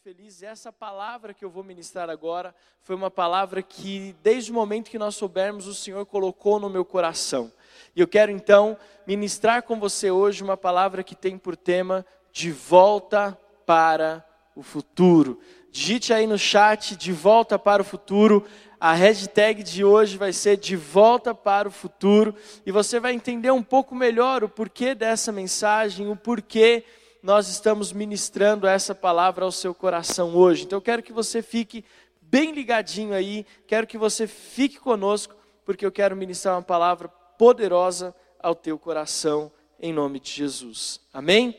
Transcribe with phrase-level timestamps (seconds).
[0.00, 0.42] muito feliz.
[0.42, 4.98] Essa palavra que eu vou ministrar agora foi uma palavra que, desde o momento que
[4.98, 7.52] nós soubermos, o Senhor colocou no meu coração.
[7.94, 12.50] E eu quero então ministrar com você hoje uma palavra que tem por tema de
[12.50, 14.24] volta para
[14.56, 15.38] o futuro.
[15.70, 18.46] Digite aí no chat de volta para o futuro.
[18.80, 23.50] A hashtag de hoje vai ser de volta para o futuro e você vai entender
[23.50, 26.84] um pouco melhor o porquê dessa mensagem, o porquê
[27.22, 30.64] nós estamos ministrando essa palavra ao seu coração hoje.
[30.64, 31.84] Então eu quero que você fique
[32.20, 38.14] bem ligadinho aí, quero que você fique conosco, porque eu quero ministrar uma palavra poderosa
[38.38, 41.00] ao teu coração, em nome de Jesus.
[41.12, 41.56] Amém?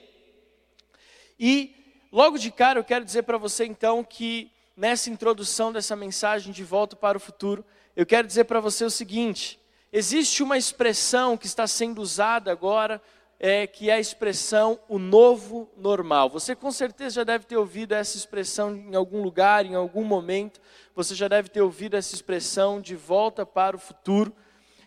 [1.39, 1.75] E
[2.11, 6.63] logo de cara eu quero dizer para você então que nessa introdução dessa mensagem de
[6.63, 7.63] volta para o futuro,
[7.95, 9.59] eu quero dizer para você o seguinte:
[9.91, 13.02] existe uma expressão que está sendo usada agora
[13.44, 16.30] é, que é a expressão o novo normal.
[16.30, 20.62] Você com certeza já deve ter ouvido essa expressão em algum lugar, em algum momento.
[20.95, 24.31] Você já deve ter ouvido essa expressão de volta para o futuro.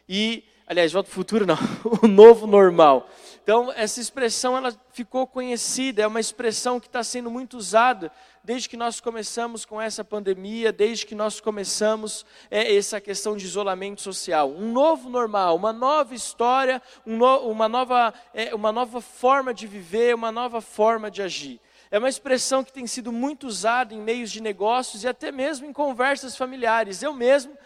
[0.08, 1.58] E, aliás, volta para o futuro não,
[2.00, 3.10] o novo normal.
[3.42, 8.12] Então, essa expressão ela ficou conhecida, é uma expressão que está sendo muito usada
[8.44, 13.46] desde que nós começamos com essa pandemia, desde que nós começamos é, essa questão de
[13.46, 14.50] isolamento social.
[14.50, 19.66] Um novo normal, uma nova história, um no, uma, nova, é, uma nova forma de
[19.66, 21.58] viver, uma nova forma de agir.
[21.90, 25.64] É uma expressão que tem sido muito usada em meios de negócios e até mesmo
[25.66, 27.02] em conversas familiares.
[27.02, 27.56] Eu mesmo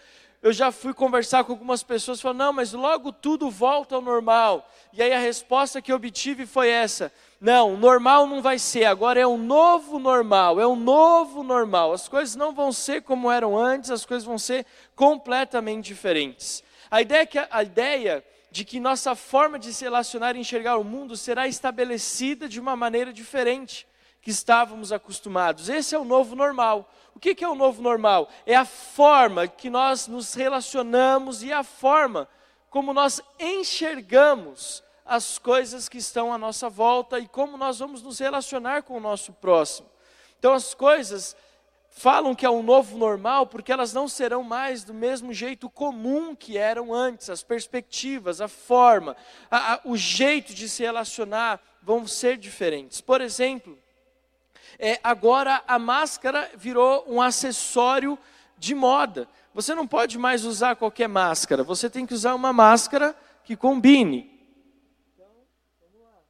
[0.41, 4.69] eu já fui conversar com algumas pessoas, falando, não, mas logo tudo volta ao normal.
[4.93, 9.27] E aí a resposta que obtive foi essa: não, normal não vai ser, agora é
[9.27, 11.91] um novo normal, é um novo normal.
[11.91, 14.65] As coisas não vão ser como eram antes, as coisas vão ser
[14.95, 16.63] completamente diferentes.
[16.89, 20.85] A ideia, que, a ideia de que nossa forma de se relacionar e enxergar o
[20.85, 23.88] mundo será estabelecida de uma maneira diferente
[24.21, 25.69] que estávamos acostumados.
[25.69, 26.91] Esse é o novo normal.
[27.15, 28.29] O que é o novo normal?
[28.45, 32.27] É a forma que nós nos relacionamos e a forma
[32.69, 38.19] como nós enxergamos as coisas que estão à nossa volta e como nós vamos nos
[38.19, 39.89] relacionar com o nosso próximo.
[40.37, 41.35] Então, as coisas
[41.89, 46.35] falam que é um novo normal porque elas não serão mais do mesmo jeito comum
[46.35, 47.29] que eram antes.
[47.29, 49.17] As perspectivas, a forma,
[49.49, 53.01] a, a, o jeito de se relacionar vão ser diferentes.
[53.01, 53.77] Por exemplo,
[54.79, 58.17] é, agora a máscara virou um acessório
[58.57, 59.27] de moda.
[59.53, 63.13] Você não pode mais usar qualquer máscara, você tem que usar uma máscara
[63.43, 64.31] que combine.
[65.13, 65.27] Então,
[65.81, 66.21] vamos lá.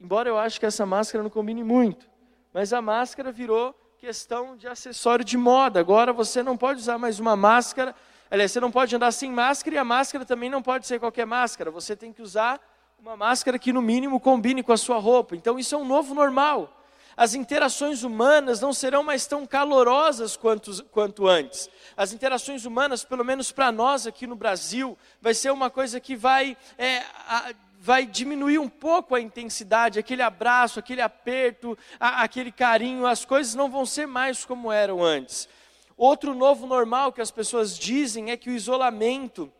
[0.00, 2.06] embora eu ache que essa máscara não combine muito,
[2.52, 5.80] mas a máscara virou questão de acessório de moda.
[5.80, 7.92] Agora você não pode usar mais uma máscara,
[8.30, 11.26] aliás, você não pode andar sem máscara e a máscara também não pode ser qualquer
[11.26, 11.72] máscara.
[11.72, 12.60] Você tem que usar
[13.06, 15.36] uma máscara que no mínimo combine com a sua roupa.
[15.36, 16.84] Então isso é um novo normal.
[17.16, 21.70] As interações humanas não serão mais tão calorosas quanto, quanto antes.
[21.96, 26.16] As interações humanas, pelo menos para nós aqui no Brasil, vai ser uma coisa que
[26.16, 32.50] vai, é, a, vai diminuir um pouco a intensidade, aquele abraço, aquele aperto, a, aquele
[32.50, 33.06] carinho.
[33.06, 35.48] As coisas não vão ser mais como eram antes.
[35.96, 39.52] Outro novo normal que as pessoas dizem é que o isolamento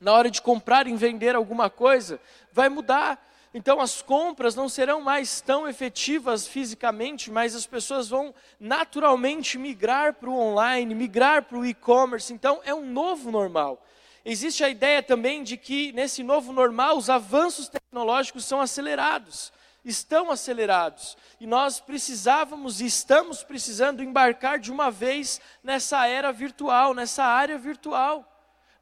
[0.00, 2.20] na hora de comprar e vender alguma coisa,
[2.52, 3.24] vai mudar.
[3.54, 10.14] Então as compras não serão mais tão efetivas fisicamente, mas as pessoas vão naturalmente migrar
[10.14, 12.32] para o online, migrar para o e-commerce.
[12.32, 13.80] Então é um novo normal.
[14.24, 19.52] Existe a ideia também de que nesse novo normal os avanços tecnológicos são acelerados,
[19.84, 21.16] estão acelerados.
[21.38, 27.56] E nós precisávamos e estamos precisando embarcar de uma vez nessa era virtual, nessa área
[27.56, 28.33] virtual.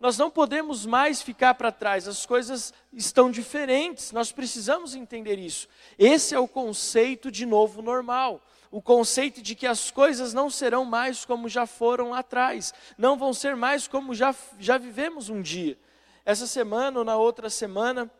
[0.02, 5.68] Nós não podemos mais ficar para trás, as coisas estão diferentes, nós precisamos entender isso.
[5.96, 8.40] Esse é o conceito de novo normal.
[8.68, 13.16] O conceito de que as coisas não serão mais como já foram lá atrás, não
[13.16, 15.78] vão ser mais como já, já vivemos um dia.
[16.24, 18.10] Essa semana ou na outra semana,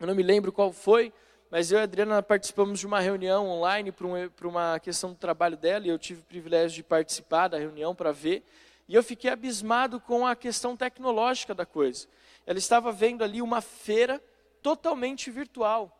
[0.00, 1.12] eu não me lembro qual foi,
[1.50, 5.16] mas eu e a Adriana participamos de uma reunião online para um, uma questão do
[5.16, 8.42] trabalho dela e eu tive o privilégio de participar da reunião para ver.
[8.88, 12.06] E eu fiquei abismado com a questão tecnológica da coisa.
[12.46, 14.22] Ela estava vendo ali uma feira
[14.62, 15.96] totalmente virtual.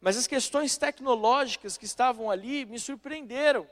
[0.00, 3.66] Mas as questões tecnológicas que estavam ali me surpreenderam.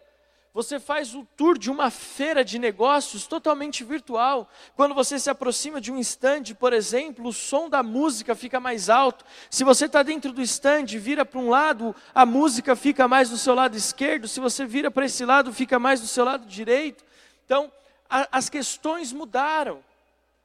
[0.53, 4.49] Você faz o tour de uma feira de negócios totalmente virtual.
[4.75, 8.89] Quando você se aproxima de um stand, por exemplo, o som da música fica mais
[8.89, 9.23] alto.
[9.51, 13.37] Se você está dentro do stand, vira para um lado, a música fica mais do
[13.37, 14.27] seu lado esquerdo.
[14.27, 17.05] Se você vira para esse lado, fica mais do seu lado direito.
[17.45, 17.71] Então,
[18.09, 19.85] a, as questões mudaram.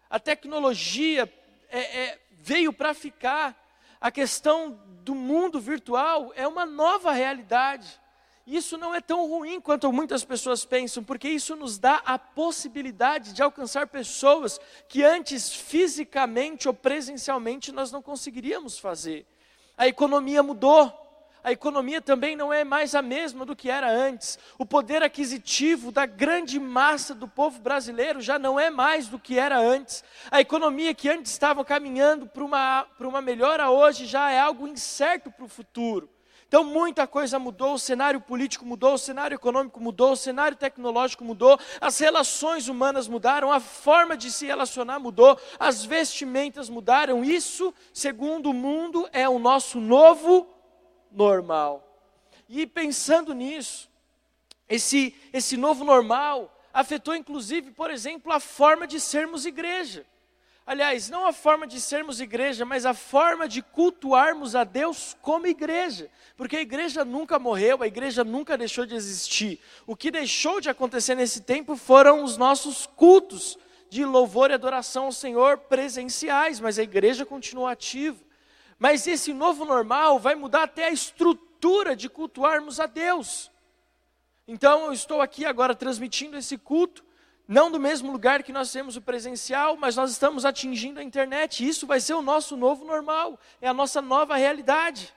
[0.10, 1.31] A tecnologia
[1.69, 3.58] é, é, veio para ficar.
[4.00, 8.00] A questão do mundo virtual é uma nova realidade.
[8.46, 13.34] isso não é tão ruim quanto muitas pessoas pensam, porque isso nos dá a possibilidade
[13.34, 14.60] de alcançar pessoas
[14.90, 19.25] que antes fisicamente ou presencialmente nós não conseguiríamos fazer.
[19.78, 21.00] A economia mudou.
[21.44, 24.38] A economia também não é mais a mesma do que era antes.
[24.60, 29.40] O poder aquisitivo da grande massa do povo brasileiro já não é mais do que
[29.40, 30.04] era antes.
[30.30, 34.68] A economia que antes estava caminhando para uma, para uma melhora hoje já é algo
[34.68, 36.08] incerto para o futuro.
[36.48, 41.24] Então muita coisa mudou, o cenário político mudou, o cenário econômico mudou, o cenário tecnológico
[41.24, 47.24] mudou, as relações humanas mudaram, a forma de se relacionar mudou, as vestimentas mudaram.
[47.24, 50.61] Isso, segundo o mundo, é o nosso novo
[51.12, 51.88] normal.
[52.48, 53.90] E pensando nisso,
[54.68, 60.06] esse, esse novo normal afetou inclusive, por exemplo, a forma de sermos igreja.
[60.66, 65.48] Aliás, não a forma de sermos igreja, mas a forma de cultuarmos a Deus como
[65.48, 66.10] igreja.
[66.38, 69.60] Porque a igreja nunca morreu, a igreja nunca deixou de existir.
[69.88, 73.57] O que deixou de acontecer nesse tempo foram os nossos cultos
[73.90, 78.24] de louvor e adoração ao Senhor presenciais, mas a igreja continua ativa.
[78.81, 83.51] Mas esse novo normal vai mudar até a estrutura de cultuarmos a Deus.
[84.48, 87.06] Então eu estou aqui agora transmitindo esse culto
[87.48, 91.63] não do mesmo lugar que nós temos o presencial, mas nós estamos atingindo a internet.
[91.63, 95.13] Isso vai ser o nosso novo normal, é a nossa nova realidade.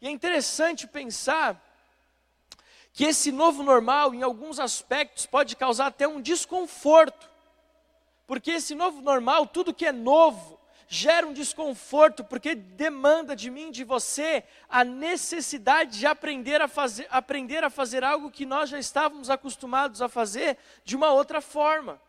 [0.00, 1.60] E é interessante pensar
[2.92, 7.28] que esse novo normal, em alguns aspectos, pode causar até um desconforto.
[8.28, 10.56] Porque esse novo normal, tudo que é novo,
[10.88, 17.06] gera um desconforto, porque demanda de mim, de você, a necessidade de aprender a fazer,
[17.10, 22.00] aprender a fazer algo que nós já estávamos acostumados a fazer de uma outra forma.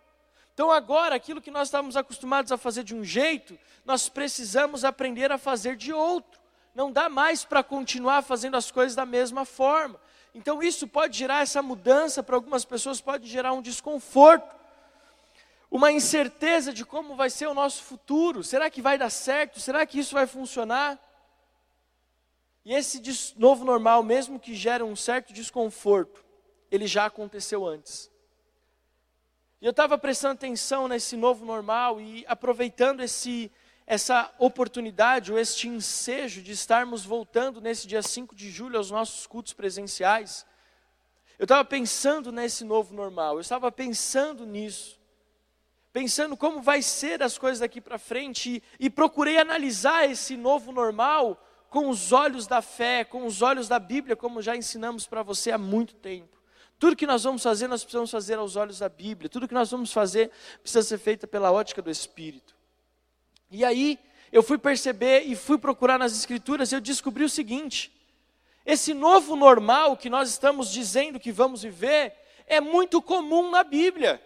[0.54, 5.32] Então, agora, aquilo que nós estávamos acostumados a fazer de um jeito, nós precisamos aprender
[5.32, 6.40] a fazer de outro.
[6.74, 10.00] Não dá mais para continuar fazendo as coisas da mesma forma.
[10.34, 14.56] Então, isso pode gerar essa mudança, para algumas pessoas pode gerar um desconforto
[15.78, 18.44] uma incerteza de como vai ser o nosso futuro.
[18.44, 19.60] Será que vai dar certo?
[19.60, 21.00] Será que isso vai funcionar?
[22.66, 23.00] E esse
[23.38, 26.26] novo normal, mesmo que gere um certo desconforto,
[26.72, 28.12] ele já aconteceu antes.
[29.62, 33.52] E eu estava prestando atenção nesse novo normal e aproveitando esse,
[33.86, 39.28] essa oportunidade, ou este ensejo de estarmos voltando nesse dia 5 de julho aos nossos
[39.28, 40.44] cultos presenciais.
[41.38, 44.98] Eu estava pensando nesse novo normal, eu estava pensando nisso
[45.92, 51.44] pensando como vai ser as coisas daqui para frente e, procurei analisar esse novo normal
[51.70, 55.52] com os olhos da fé, com os olhos da Bíblia, como já ensinamos para você
[55.52, 56.38] há muito tempo.
[56.80, 59.30] Tudo que nós vamos fazer, nós precisamos fazer aos olhos da Bíblia.
[59.30, 60.32] Tudo que nós vamos fazer
[60.62, 62.56] precisa ser feito pela ótica do Espírito.
[63.50, 64.00] E aí,
[64.32, 67.92] eu fui perceber e fui procurar nas Escrituras e eu descobri o seguinte:
[68.66, 72.14] esse novo normal que nós estamos dizendo que vamos viver
[72.46, 74.22] é muito comum na Bíblia.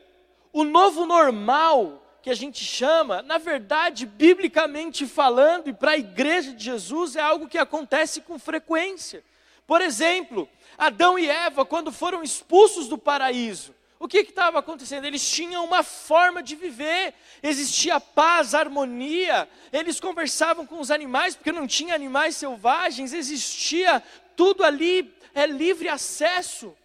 [0.53, 6.53] O novo normal que a gente chama, na verdade, biblicamente falando, e para a igreja
[6.53, 9.23] de Jesus, é algo que acontece com frequência.
[9.65, 15.05] Por exemplo, Adão e Eva, quando foram expulsos do paraíso, o que estava acontecendo?
[15.05, 21.51] Eles tinham uma forma de viver, existia paz, harmonia, eles conversavam com os animais, porque
[21.51, 24.01] não tinha animais selvagens, existia
[24.35, 26.75] tudo ali, é livre acesso.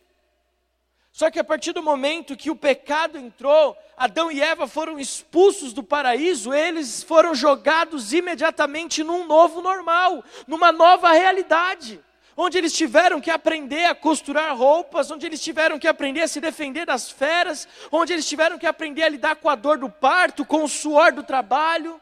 [1.16, 5.72] Só que a partir do momento que o pecado entrou, Adão e Eva foram expulsos
[5.72, 11.98] do paraíso, eles foram jogados imediatamente num novo normal, numa nova realidade,
[12.36, 16.38] onde eles tiveram que aprender a costurar roupas, onde eles tiveram que aprender a se
[16.38, 20.44] defender das feras, onde eles tiveram que aprender a lidar com a dor do parto,
[20.44, 21.98] com o suor do trabalho.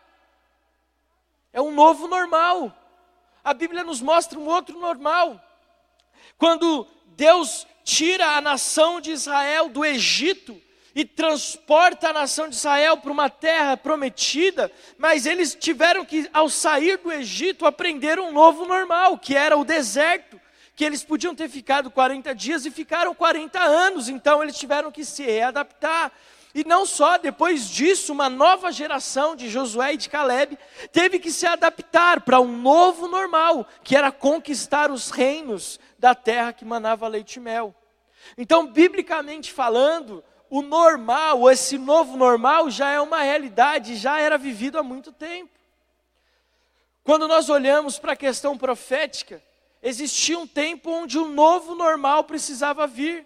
[1.52, 2.76] É um novo normal.
[3.44, 5.40] A Bíblia nos mostra um outro normal.
[6.36, 10.60] Quando Deus tira a nação de Israel do Egito
[10.94, 16.48] e transporta a nação de Israel para uma terra prometida, mas eles tiveram que, ao
[16.48, 20.40] sair do Egito, aprender um novo normal, que era o deserto,
[20.76, 25.04] que eles podiam ter ficado 40 dias e ficaram 40 anos, então eles tiveram que
[25.04, 26.10] se readaptar.
[26.54, 30.56] E não só, depois disso, uma nova geração de Josué e de Caleb
[30.92, 36.52] teve que se adaptar para um novo normal, que era conquistar os reinos da terra
[36.52, 37.74] que manava leite e mel.
[38.36, 44.78] Então, biblicamente falando, o normal, esse novo normal, já é uma realidade, já era vivido
[44.78, 45.50] há muito tempo.
[47.02, 49.42] Quando nós olhamos para a questão profética,
[49.82, 53.24] existia um tempo onde o novo normal precisava vir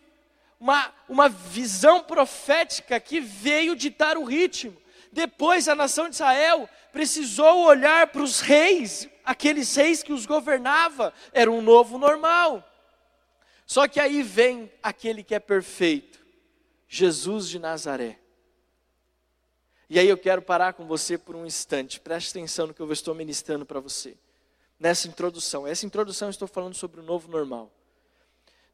[0.60, 4.76] uma, uma visão profética que veio ditar o ritmo.
[5.10, 11.12] Depois a nação de Israel precisou olhar para os reis, aqueles reis que os governava,
[11.32, 12.67] era um novo normal.
[13.68, 16.24] Só que aí vem aquele que é perfeito,
[16.88, 18.18] Jesus de Nazaré.
[19.90, 22.90] E aí eu quero parar com você por um instante, preste atenção no que eu
[22.90, 24.16] estou ministrando para você,
[24.80, 25.66] nessa introdução.
[25.66, 27.70] Essa introdução eu estou falando sobre o novo normal.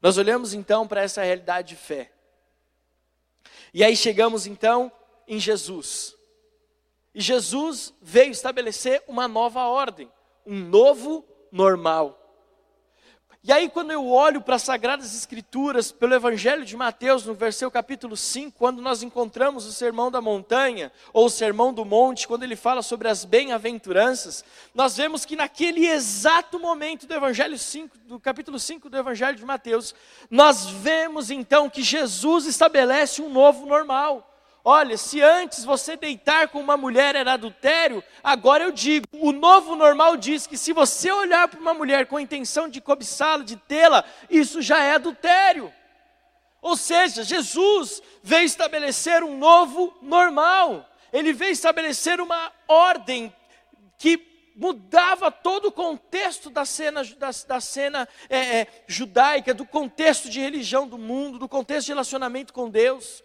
[0.01, 2.13] Nós olhamos então para essa realidade de fé.
[3.73, 4.89] E aí chegamos então
[5.27, 6.15] em Jesus.
[7.13, 10.09] E Jesus veio estabelecer uma nova ordem,
[10.45, 12.24] um novo normal.
[13.47, 17.69] E aí, quando eu olho para as Sagradas Escrituras, pelo Evangelho de Mateus, no versículo
[17.69, 22.41] capítulo 5, quando nós encontramos o Sermão da Montanha, ou o Sermão do Monte, quando
[22.41, 28.19] ele fala sobre as bem-aventuranças, nós vemos que naquele exato momento do Evangelho 5, do
[28.19, 29.93] capítulo 5 do Evangelho de Mateus,
[30.27, 34.34] nós vemos então que Jesus estabelece um novo normal.
[34.67, 39.75] Olha, se antes você deitar com uma mulher era adultério, agora eu digo, o novo
[39.75, 43.57] normal diz que se você olhar para uma mulher com a intenção de cobiçá-la, de
[43.57, 45.71] tê-la, isso já é adultério.
[46.63, 50.89] Ou seja, Jesus veio estabelecer um novo normal.
[51.13, 53.31] Ele veio estabelecer uma ordem
[53.99, 60.27] que mudava todo o contexto da cena, da, da cena é, é, judaica, do contexto
[60.27, 63.23] de religião do mundo, do contexto de relacionamento com Deus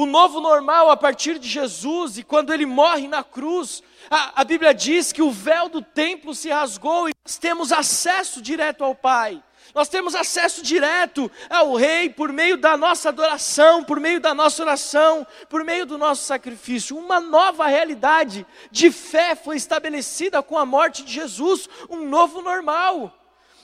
[0.00, 4.44] o novo normal a partir de Jesus, e quando ele morre na cruz, a, a,
[4.44, 8.94] Bíblia diz que o véu do templo se rasgou e nós temos acesso direto ao
[8.94, 9.42] Pai.
[9.74, 14.62] Nós temos acesso direto ao Rei por meio da nossa adoração, por meio da nossa
[14.62, 16.96] oração, por meio do nosso sacrifício.
[16.96, 23.14] Uma nova realidade de fé foi estabelecida com a morte de Jesus, um novo normal.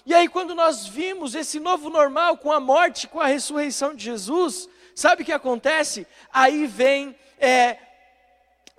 [0.05, 4.05] E aí, quando nós vimos esse novo normal com a morte, com a ressurreição de
[4.05, 6.07] Jesus, Sabe o que acontece?
[6.33, 7.77] Aí vem é,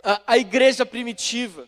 [0.04, 1.68] a, a, igreja primitiva,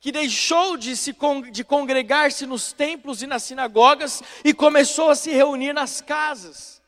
[0.00, 1.14] que deixou de, se
[1.52, 6.82] de congregar-se nos templos e nas sinagogas e começou a se reunir nas casas.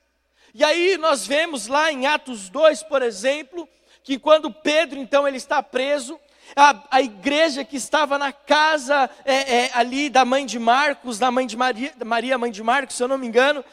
[0.52, 3.68] E aí nós vemos lá em Atos 2, por exemplo,
[4.02, 6.18] que quando Pedro então ele está preso,
[6.56, 11.30] a, a, igreja que estava na casa é, é, ali da mãe de Marcos, da
[11.30, 13.64] mãe de Maria, Maria, mãe de Marcos, se eu não me engano,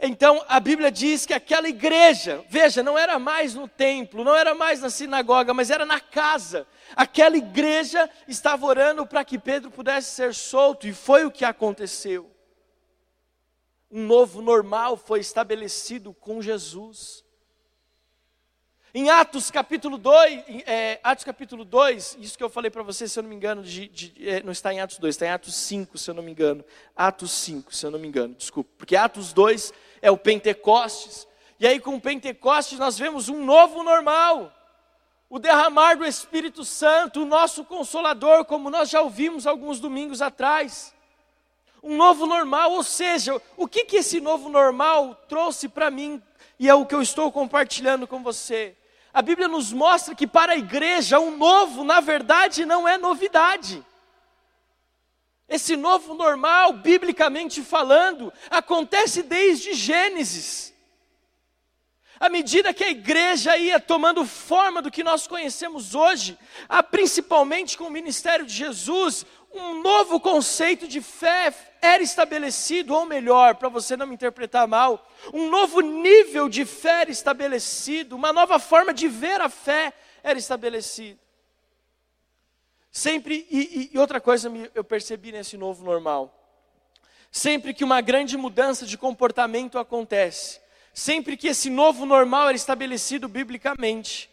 [0.00, 4.54] então a Bíblia diz que aquela igreja, veja, não era mais no templo, não era
[4.54, 6.68] mais na sinagoga, mas era na casa.
[6.94, 12.30] Aquela igreja estava orando para que Pedro pudesse ser solto, e foi o que aconteceu.
[13.90, 17.24] Um novo normal foi estabelecido com Jesus.
[18.94, 23.18] Em Atos capítulo 2, é, Atos capítulo 2, isso que eu falei para você, se
[23.18, 25.54] eu não me engano, de, de, é, não está em Atos 2, está em Atos
[25.54, 26.64] 5, se eu não me engano.
[26.96, 28.70] Atos 5, se eu não me engano, desculpa.
[28.78, 31.26] Porque Atos 2 é o Pentecostes.
[31.60, 34.52] E aí, com o Pentecostes, nós vemos um novo normal.
[35.30, 40.94] O derramar do Espírito Santo, o nosso consolador, como nós já ouvimos alguns domingos atrás.
[41.82, 46.22] Um novo normal, ou seja, o que, que esse novo normal trouxe para mim
[46.58, 48.74] e é o que eu estou compartilhando com você.
[49.12, 53.84] A Bíblia nos mostra que para a igreja, o novo, na verdade, não é novidade.
[55.48, 60.74] Esse novo normal, biblicamente falando, acontece desde Gênesis.
[62.20, 66.36] À medida que a igreja ia tomando forma do que nós conhecemos hoje,
[66.90, 73.54] principalmente com o ministério de Jesus, um novo conceito de fé era estabelecido, ou melhor,
[73.54, 78.58] para você não me interpretar mal, um novo nível de fé era estabelecido, uma nova
[78.58, 81.27] forma de ver a fé era estabelecida.
[82.90, 86.34] Sempre, e, e outra coisa eu percebi nesse novo normal.
[87.30, 90.60] Sempre que uma grande mudança de comportamento acontece,
[90.94, 94.30] sempre que esse novo normal era estabelecido biblicamente,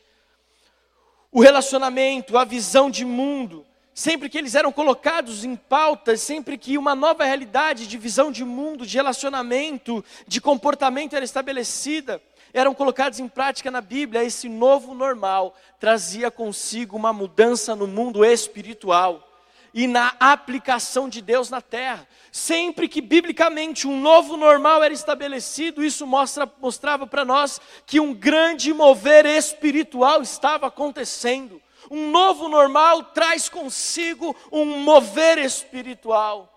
[1.31, 6.77] o relacionamento, a visão de mundo, sempre que eles eram colocados em pauta, sempre que
[6.77, 12.21] uma nova realidade de visão de mundo, de relacionamento, de comportamento era estabelecida,
[12.55, 18.23] eram colocados em prática na Bíblia, esse novo normal trazia consigo uma mudança no mundo
[18.23, 19.27] espiritual
[19.73, 22.07] e na aplicação de Deus na terra.
[22.31, 28.13] Sempre que biblicamente um novo normal era estabelecido, isso mostra, mostrava para nós que um
[28.13, 31.61] grande mover espiritual estava acontecendo.
[31.91, 36.49] Um novo normal traz consigo um mover espiritual.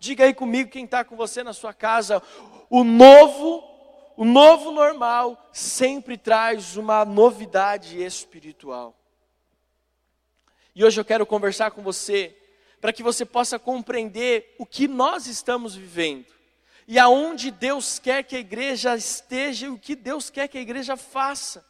[0.00, 2.20] Diga aí comigo, quem está com você na sua casa,
[2.68, 3.69] o novo
[4.20, 8.94] o novo normal sempre traz uma novidade espiritual.
[10.74, 12.36] E hoje eu quero conversar com você
[12.82, 16.26] para que você possa compreender o que nós estamos vivendo
[16.86, 20.60] e aonde Deus quer que a igreja esteja e o que Deus quer que a
[20.60, 21.64] igreja faça.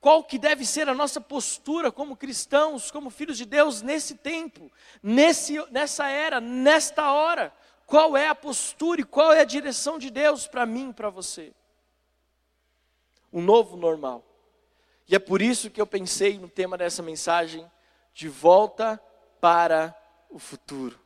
[0.00, 4.72] Qual que deve ser a nossa postura como cristãos, como filhos de Deus nesse tempo,
[5.00, 7.54] nesse, nessa era, nesta hora
[7.86, 11.10] qual é a postura e qual é a direção de Deus para mim e para
[11.10, 11.54] você.
[13.36, 14.24] Um novo normal.
[15.06, 17.70] E é por isso que eu pensei no tema dessa mensagem,
[18.14, 18.98] de volta
[19.42, 19.94] para
[20.30, 20.98] o futuro.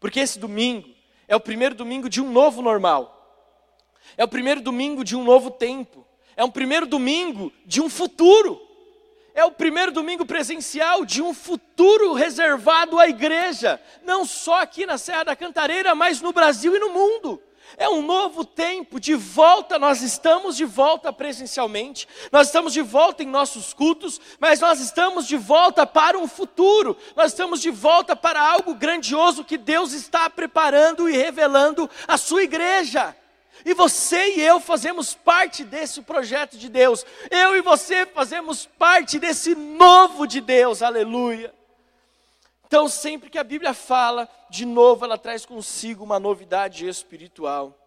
[0.00, 0.92] Porque esse domingo
[1.28, 3.14] é o primeiro domingo de um novo normal.
[4.16, 6.04] É o primeiro domingo de um novo tempo.
[6.36, 8.60] É o primeiro domingo de um futuro.
[9.32, 14.98] É o primeiro domingo presencial de um futuro reservado à igreja, não só aqui na
[14.98, 17.40] Serra da Cantareira, mas no Brasil e no mundo.
[17.76, 23.22] É um novo tempo, de volta, nós estamos de volta presencialmente, nós estamos de volta
[23.22, 28.14] em nossos cultos, mas nós estamos de volta para um futuro, nós estamos de volta
[28.14, 33.16] para algo grandioso que Deus está preparando e revelando à sua igreja.
[33.64, 37.04] E você e eu fazemos parte desse projeto de Deus.
[37.30, 40.82] Eu e você fazemos parte desse novo de Deus.
[40.82, 41.52] Aleluia.
[42.74, 47.78] Então, sempre que a Bíblia fala, de novo, ela traz consigo uma novidade espiritual.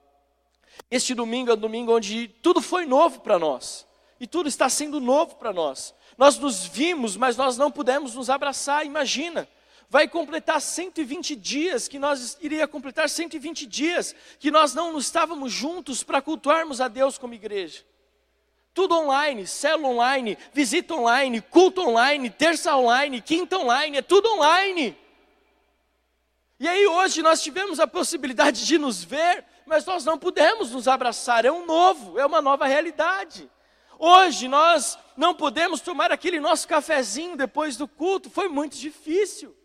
[0.89, 3.85] Este domingo é um domingo onde tudo foi novo para nós.
[4.17, 5.93] E tudo está sendo novo para nós.
[6.17, 8.85] Nós nos vimos, mas nós não pudemos nos abraçar.
[8.85, 9.45] Imagina,
[9.89, 16.01] vai completar 120 dias, que nós iria completar 120 dias, que nós não estávamos juntos
[16.01, 17.83] para cultuarmos a Deus como igreja.
[18.77, 24.95] Tudo online, célula online, visita online, culto online, terça online, quinta online, é tudo online.
[26.59, 30.87] E aí hoje nós tivemos a possibilidade de nos ver, mas nós não pudemos nos
[30.87, 33.49] abraçar, é um novo, é uma nova realidade.
[33.97, 39.55] Hoje nós não podemos tomar aquele nosso cafezinho depois do culto, foi muito difícil.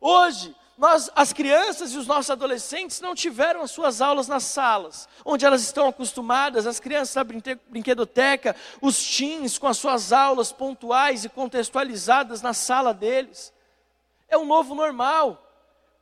[0.00, 5.08] Hoje, nós, as crianças e os nossos adolescentes não tiveram as suas aulas nas salas,
[5.24, 11.24] onde elas estão acostumadas, as crianças na brinquedoteca, os teens com as suas aulas pontuais
[11.24, 13.54] e contextualizadas na sala deles.
[14.28, 15.42] É um novo normal.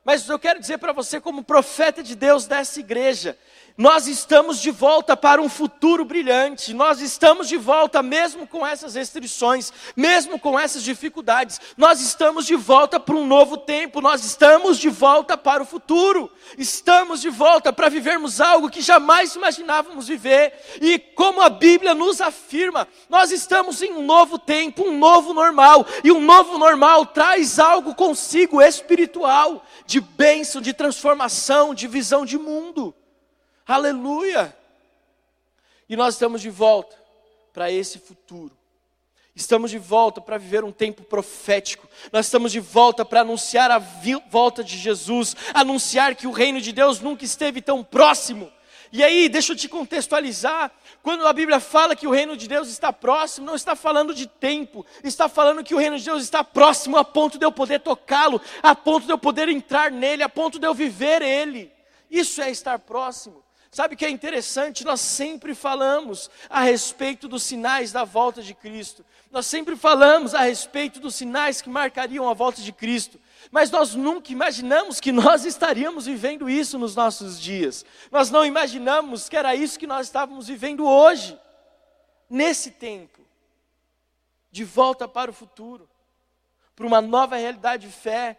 [0.03, 3.37] Mas eu quero dizer para você, como profeta de Deus dessa igreja,
[3.77, 8.95] nós estamos de volta para um futuro brilhante, nós estamos de volta, mesmo com essas
[8.95, 14.77] restrições, mesmo com essas dificuldades, nós estamos de volta para um novo tempo, nós estamos
[14.77, 20.53] de volta para o futuro, estamos de volta para vivermos algo que jamais imaginávamos viver,
[20.79, 25.85] e como a Bíblia nos afirma, nós estamos em um novo tempo, um novo normal,
[26.01, 32.37] e um novo normal traz algo consigo espiritual, de bênção, de transformação, de visão de
[32.37, 32.95] mundo.
[33.67, 34.55] Aleluia!
[35.89, 36.95] E nós estamos de volta
[37.53, 38.55] para esse futuro.
[39.35, 41.87] Estamos de volta para viver um tempo profético.
[42.11, 46.71] Nós estamos de volta para anunciar a volta de Jesus, anunciar que o reino de
[46.71, 48.51] Deus nunca esteve tão próximo.
[48.93, 50.71] E aí, deixa eu te contextualizar.
[51.03, 54.25] Quando a Bíblia fala que o reino de Deus está próximo, não está falando de
[54.25, 57.81] tempo, está falando que o reino de Deus está próximo a ponto de eu poder
[57.81, 61.73] tocá-lo, a ponto de eu poder entrar nele, a ponto de eu viver ele.
[62.09, 63.44] Isso é estar próximo.
[63.75, 64.85] Sabe que é interessante?
[64.85, 69.05] Nós sempre falamos a respeito dos sinais da volta de Cristo.
[69.29, 73.19] Nós sempre falamos a respeito dos sinais que marcariam a volta de Cristo.
[73.51, 77.83] Mas nós nunca imaginamos que nós estaríamos vivendo isso nos nossos dias.
[78.09, 81.37] Nós não imaginamos que era isso que nós estávamos vivendo hoje,
[82.29, 83.19] nesse tempo,
[84.53, 85.85] de volta para o futuro,
[86.77, 88.37] para uma nova realidade de fé,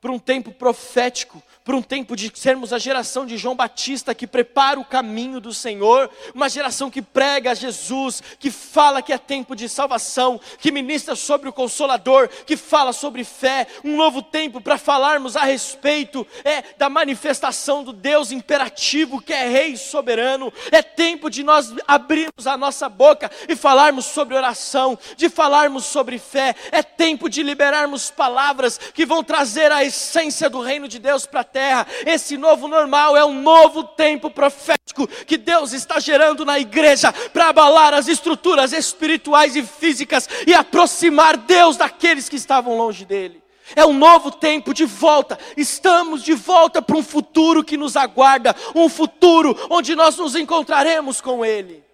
[0.00, 4.28] para um tempo profético, para um tempo de sermos a geração de João Batista que
[4.28, 9.18] prepara o caminho do Senhor, uma geração que prega a Jesus, que fala que é
[9.18, 14.60] tempo de salvação, que ministra sobre o Consolador, que fala sobre fé, um novo tempo
[14.60, 20.52] para falarmos a respeito é da manifestação do Deus imperativo que é Rei soberano.
[20.70, 26.18] É tempo de nós abrirmos a nossa boca e falarmos sobre oração, de falarmos sobre
[26.18, 26.54] fé.
[26.70, 31.40] É tempo de liberarmos palavras que vão trazer a essência do reino de Deus para
[31.40, 31.86] a terra.
[32.06, 37.48] Esse novo normal é um novo tempo profético que Deus está gerando na igreja para
[37.48, 43.42] abalar as estruturas espirituais e físicas e aproximar Deus daqueles que estavam longe dele.
[43.76, 45.38] É um novo tempo de volta.
[45.56, 51.20] Estamos de volta para um futuro que nos aguarda, um futuro onde nós nos encontraremos
[51.20, 51.84] com Ele.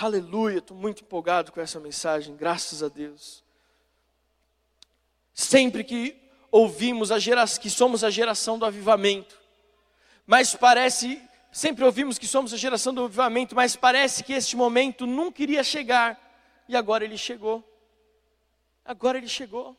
[0.00, 3.41] Aleluia, estou muito empolgado com essa mensagem, graças a Deus.
[5.34, 6.16] Sempre que
[6.50, 9.40] ouvimos a geração, que somos a geração do avivamento,
[10.26, 15.06] mas parece, sempre ouvimos que somos a geração do avivamento, mas parece que este momento
[15.06, 16.20] nunca iria chegar,
[16.68, 17.64] e agora ele chegou.
[18.84, 19.76] Agora ele chegou.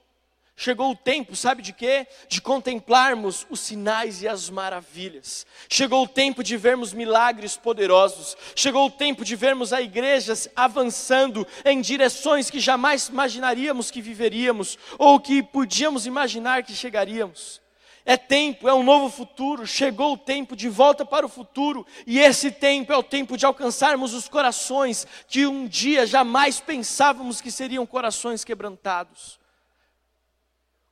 [0.55, 2.07] Chegou o tempo, sabe de quê?
[2.27, 5.47] De contemplarmos os sinais e as maravilhas.
[5.67, 8.37] Chegou o tempo de vermos milagres poderosos.
[8.55, 14.77] Chegou o tempo de vermos a igreja avançando em direções que jamais imaginaríamos que viveríamos
[14.99, 17.59] ou que podíamos imaginar que chegaríamos.
[18.05, 22.19] É tempo, é um novo futuro, chegou o tempo de volta para o futuro, e
[22.19, 27.49] esse tempo é o tempo de alcançarmos os corações que um dia jamais pensávamos que
[27.49, 29.39] seriam corações quebrantados.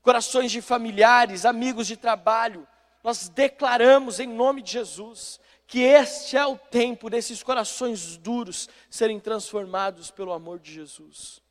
[0.02, 2.68] Corações de familiares, amigos de trabalho,
[3.04, 9.20] nós declaramos em nome de Jesus que este é o tempo desses corações duros serem
[9.20, 11.42] transformados pelo amor de Jesus.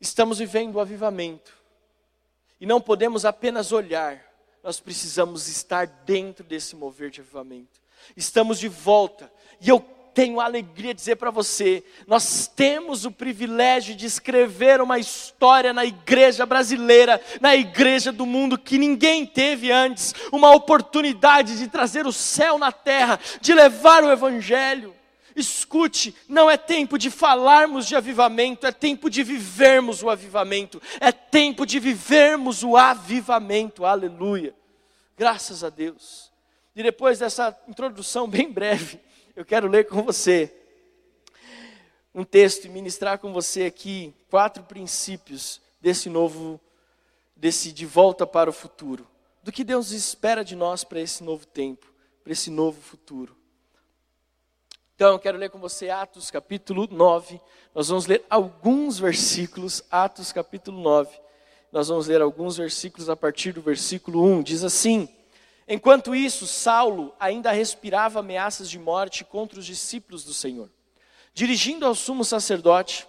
[0.00, 1.54] Estamos vivendo o avivamento
[2.60, 4.24] e não podemos apenas olhar,
[4.62, 7.82] nós precisamos estar dentro desse mover de avivamento.
[8.16, 9.80] Estamos de volta e eu
[10.14, 15.72] tenho a alegria de dizer para você: nós temos o privilégio de escrever uma história
[15.72, 22.06] na igreja brasileira, na igreja do mundo, que ninguém teve antes uma oportunidade de trazer
[22.06, 24.94] o céu na terra, de levar o Evangelho.
[25.36, 31.10] Escute, não é tempo de falarmos de avivamento, é tempo de vivermos o avivamento, é
[31.10, 34.54] tempo de vivermos o avivamento, aleluia.
[35.16, 36.32] Graças a Deus.
[36.76, 39.00] E depois dessa introdução bem breve,
[39.36, 40.52] eu quero ler com você
[42.14, 46.60] um texto e ministrar com você aqui quatro princípios desse novo,
[47.34, 49.06] desse de volta para o futuro.
[49.42, 51.92] Do que Deus espera de nós para esse novo tempo,
[52.22, 53.36] para esse novo futuro.
[54.94, 57.40] Então, eu quero ler com você Atos capítulo 9.
[57.74, 61.20] Nós vamos ler alguns versículos, Atos capítulo 9.
[61.72, 64.44] Nós vamos ler alguns versículos a partir do versículo 1.
[64.44, 65.08] Diz assim:
[65.66, 70.70] Enquanto isso, Saulo ainda respirava ameaças de morte contra os discípulos do Senhor.
[71.32, 73.06] Dirigindo ao sumo sacerdote,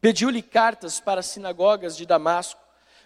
[0.00, 2.62] pediu-lhe cartas para as sinagogas de Damasco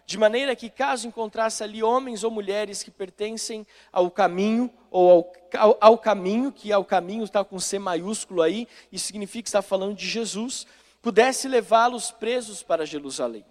[0.06, 5.32] de maneira que, caso encontrasse ali homens ou mulheres que pertencem ao caminho, ou ao,
[5.60, 9.60] ao, ao caminho, que ao caminho está com C maiúsculo aí, isso significa que está
[9.60, 10.64] falando de Jesus,
[11.02, 13.44] pudesse levá-los presos para Jerusalém.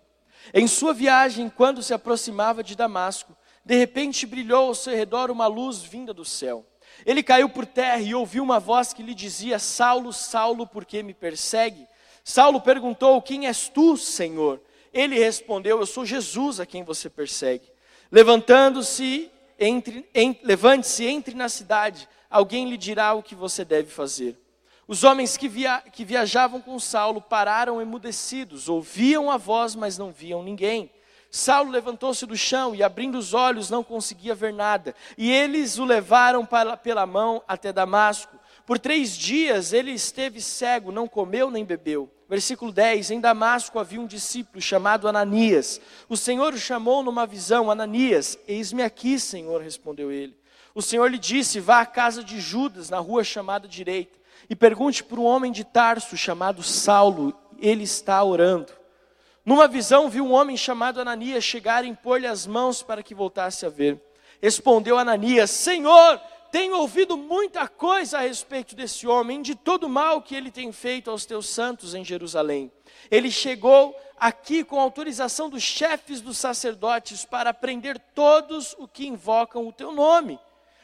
[0.54, 5.48] Em sua viagem, quando se aproximava de Damasco, de repente brilhou ao seu redor uma
[5.48, 6.64] luz vinda do céu.
[7.04, 11.02] Ele caiu por terra e ouviu uma voz que lhe dizia: Saulo, Saulo, por que
[11.02, 11.88] me persegue?
[12.24, 14.62] Saulo perguntou: Quem és tu, Senhor?
[14.94, 17.66] Ele respondeu: Eu sou Jesus a quem você persegue.
[18.12, 20.08] Levantando-se, entre,
[20.44, 24.38] levante-se, entre na cidade, alguém lhe dirá o que você deve fazer.
[24.88, 30.12] Os homens que, via, que viajavam com Saulo pararam emudecidos, ouviam a voz, mas não
[30.12, 30.92] viam ninguém.
[31.36, 34.96] Saulo levantou-se do chão e, abrindo os olhos, não conseguia ver nada.
[35.18, 38.40] E eles o levaram para, pela mão até Damasco.
[38.66, 42.10] Por três dias ele esteve cego, não comeu nem bebeu.
[42.30, 45.82] Versículo 10: Em Damasco havia um discípulo chamado Ananias.
[46.08, 50.38] O Senhor o chamou numa visão: Ananias, eis-me aqui, Senhor, respondeu ele.
[50.74, 54.18] O Senhor lhe disse: Vá à casa de Judas, na rua chamada direita,
[54.50, 58.72] e pergunte por um homem de Tarso chamado Saulo, ele está orando.
[59.46, 63.64] Numa visão, viu um homem chamado Ananias chegar e impor-lhe as mãos para que voltasse
[63.64, 64.02] a ver.
[64.42, 66.20] Respondeu Ananias: Senhor,
[66.52, 70.72] tenho ouvido muita coisa a respeito desse homem, de todo o mal que ele tem
[70.72, 72.72] feito aos teus santos em Jerusalém.
[73.12, 79.68] Ele chegou aqui com autorização dos chefes dos sacerdotes para prender todos os que invocam
[79.68, 80.40] o teu nome.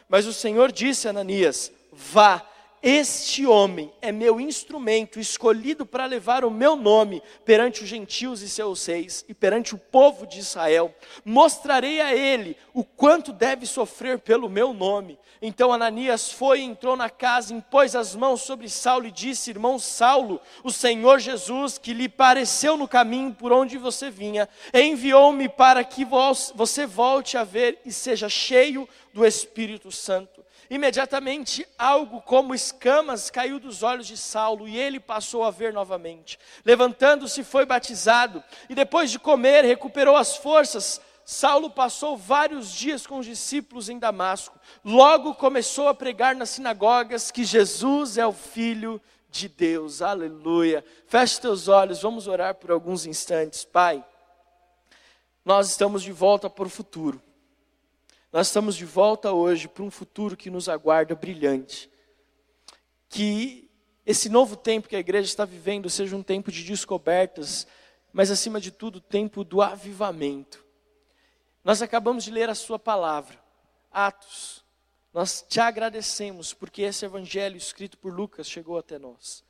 [0.07, 2.45] Mas o Senhor disse a Ananias: Vá,
[2.83, 8.49] este homem é meu instrumento escolhido para levar o meu nome perante os gentios e
[8.49, 10.91] seus reis e perante o povo de Israel.
[11.23, 15.19] Mostrarei a ele o quanto deve sofrer pelo meu nome.
[15.43, 19.77] Então Ananias foi e entrou na casa, impôs as mãos sobre Saulo e disse: Irmão
[19.77, 25.83] Saulo, o Senhor Jesus, que lhe pareceu no caminho por onde você vinha, enviou-me para
[25.83, 26.03] que
[26.55, 30.41] você volte a ver e seja cheio do Espírito Santo.
[30.71, 36.39] Imediatamente algo como escamas caiu dos olhos de Saulo e ele passou a ver novamente.
[36.63, 41.01] Levantando-se, foi batizado e depois de comer, recuperou as forças.
[41.25, 44.57] Saulo passou vários dias com os discípulos em Damasco.
[44.81, 50.01] Logo começou a pregar nas sinagogas que Jesus é o Filho de Deus.
[50.01, 50.85] Aleluia.
[51.05, 53.65] Feche teus olhos, vamos orar por alguns instantes.
[53.65, 54.01] Pai,
[55.43, 57.21] nós estamos de volta para o futuro.
[58.31, 61.91] Nós estamos de volta hoje para um futuro que nos aguarda brilhante.
[63.09, 63.69] Que
[64.05, 67.67] esse novo tempo que a igreja está vivendo seja um tempo de descobertas,
[68.13, 70.63] mas acima de tudo, tempo do avivamento.
[71.61, 73.37] Nós acabamos de ler a Sua palavra,
[73.91, 74.63] Atos.
[75.13, 79.43] Nós te agradecemos porque esse evangelho escrito por Lucas chegou até nós.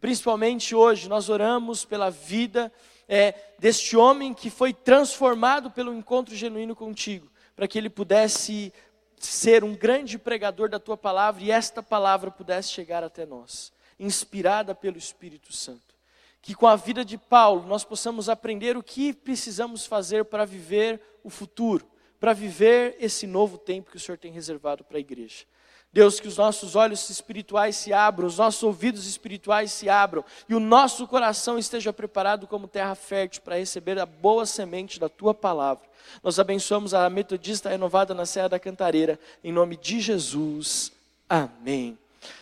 [0.00, 2.72] Principalmente hoje, nós oramos pela vida
[3.08, 8.72] é, deste homem que foi transformado pelo encontro genuíno contigo para que ele pudesse
[9.18, 14.76] ser um grande pregador da tua palavra e esta palavra pudesse chegar até nós, inspirada
[14.76, 15.96] pelo Espírito Santo.
[16.40, 21.00] Que com a vida de Paulo nós possamos aprender o que precisamos fazer para viver
[21.24, 21.84] o futuro,
[22.20, 25.44] para viver esse novo tempo que o Senhor tem reservado para a igreja.
[25.92, 30.54] Deus, que os nossos olhos espirituais se abram, os nossos ouvidos espirituais se abram e
[30.54, 35.32] o nosso coração esteja preparado como terra fértil para receber a boa semente da tua
[35.32, 35.88] palavra.
[36.22, 40.92] Nós abençoamos a Metodista renovada na Serra da Cantareira, em nome de Jesus.
[41.28, 41.98] Amém.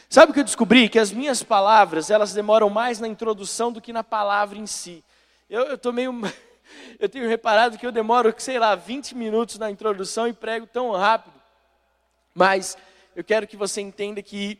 [0.09, 0.89] Sabe o que eu descobri?
[0.89, 5.05] Que as minhas palavras, elas demoram mais na introdução do que na palavra em si.
[5.49, 6.13] Eu, eu tô meio.
[6.99, 10.91] Eu tenho reparado que eu demoro, sei lá, 20 minutos na introdução e prego tão
[10.91, 11.41] rápido.
[12.35, 12.77] Mas
[13.17, 14.59] eu quero que você entenda que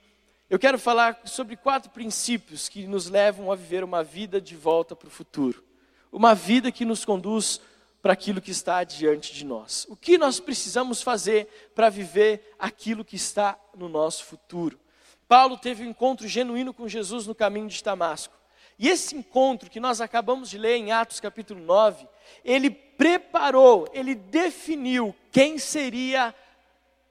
[0.49, 4.97] eu quero falar sobre quatro princípios que nos levam a viver uma vida de volta
[4.97, 5.63] para o futuro.
[6.11, 7.61] Uma vida que nos conduz
[8.01, 9.87] para aquilo que está diante de nós.
[9.91, 14.81] O que nós precisamos fazer para viver aquilo que está no nosso futuro?
[15.29, 18.35] Paulo teve um encontro genuíno com Jesus no caminho de Damasco.
[18.79, 22.09] E esse encontro que nós acabamos de ler em Atos capítulo 9,
[22.43, 26.35] ele preparou, ele definiu quem seria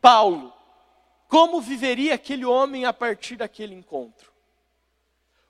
[0.01, 0.54] Paulo,
[1.27, 4.31] como viveria aquele homem a partir daquele encontro.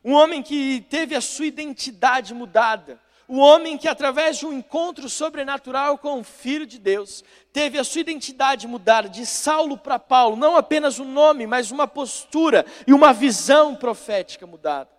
[0.03, 5.09] Um homem que teve a sua identidade mudada, o homem que, através de um encontro
[5.09, 10.35] sobrenatural com o Filho de Deus, teve a sua identidade mudada de Saulo para Paulo,
[10.35, 14.89] não apenas um nome, mas uma postura e uma visão profética mudada.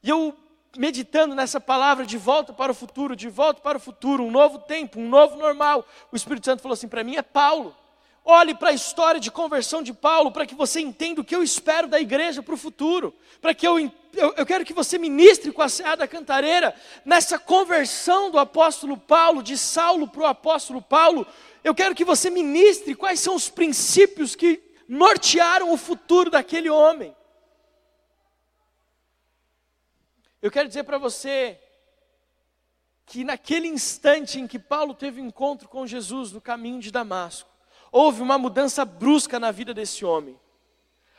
[0.00, 0.36] E eu,
[0.76, 4.60] meditando nessa palavra de volta para o futuro, de volta para o futuro, um novo
[4.60, 7.74] tempo, um novo normal, o Espírito Santo falou assim: para mim é Paulo.
[8.28, 11.44] Olhe para a história de conversão de Paulo para que você entenda o que eu
[11.44, 13.14] espero da igreja para o futuro.
[13.40, 18.28] Para que eu, eu, eu, quero que você ministre com a Seada Cantareira nessa conversão
[18.28, 21.24] do apóstolo Paulo, de Saulo para o apóstolo Paulo.
[21.62, 27.14] Eu quero que você ministre quais são os princípios que nortearam o futuro daquele homem.
[30.42, 31.60] Eu quero dizer para você
[33.06, 37.55] que naquele instante em que Paulo teve encontro com Jesus no caminho de Damasco,
[37.90, 40.38] houve uma mudança brusca na vida desse homem.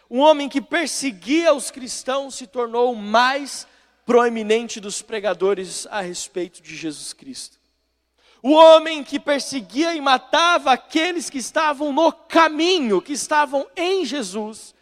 [0.09, 3.67] Um homem que perseguia os cristãos se tornou o mais
[4.05, 7.57] proeminente dos pregadores a respeito de Jesus Cristo.
[8.41, 14.73] O homem que perseguia e matava aqueles que estavam no caminho, que estavam em Jesus,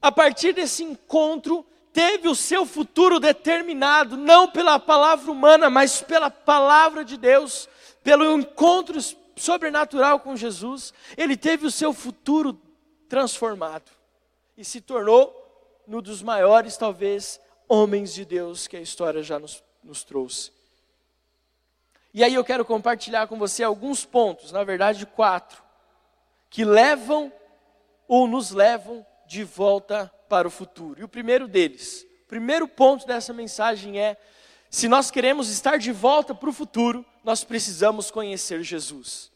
[0.00, 6.30] a partir desse encontro, teve o seu futuro determinado, não pela palavra humana, mas pela
[6.30, 7.68] palavra de Deus,
[8.02, 8.98] pelo encontro
[9.36, 12.60] sobrenatural com Jesus, ele teve o seu futuro
[13.08, 13.90] transformado
[14.56, 15.38] e se tornou
[15.86, 20.52] um dos maiores, talvez, homens de Deus que a história já nos, nos trouxe.
[22.14, 25.62] E aí eu quero compartilhar com você alguns pontos, na verdade quatro,
[26.50, 27.32] que levam
[28.06, 31.00] ou nos levam de volta para o futuro.
[31.00, 34.18] E o primeiro deles, o primeiro ponto dessa mensagem é:
[34.72, 39.30] se nós queremos estar de volta para o futuro, nós precisamos conhecer Jesus.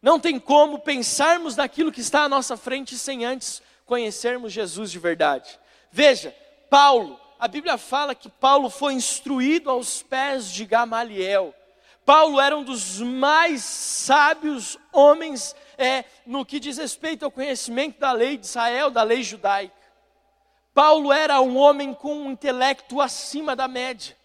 [0.00, 5.00] Não tem como pensarmos naquilo que está à nossa frente sem antes conhecermos Jesus de
[5.00, 5.58] verdade.
[5.90, 6.32] Veja,
[6.70, 11.52] Paulo, a Bíblia fala que Paulo foi instruído aos pés de Gamaliel.
[12.04, 18.12] Paulo era um dos mais sábios homens é, no que diz respeito ao conhecimento da
[18.12, 19.74] lei de Israel, da lei judaica.
[20.72, 24.16] Paulo era um homem com um intelecto acima da média.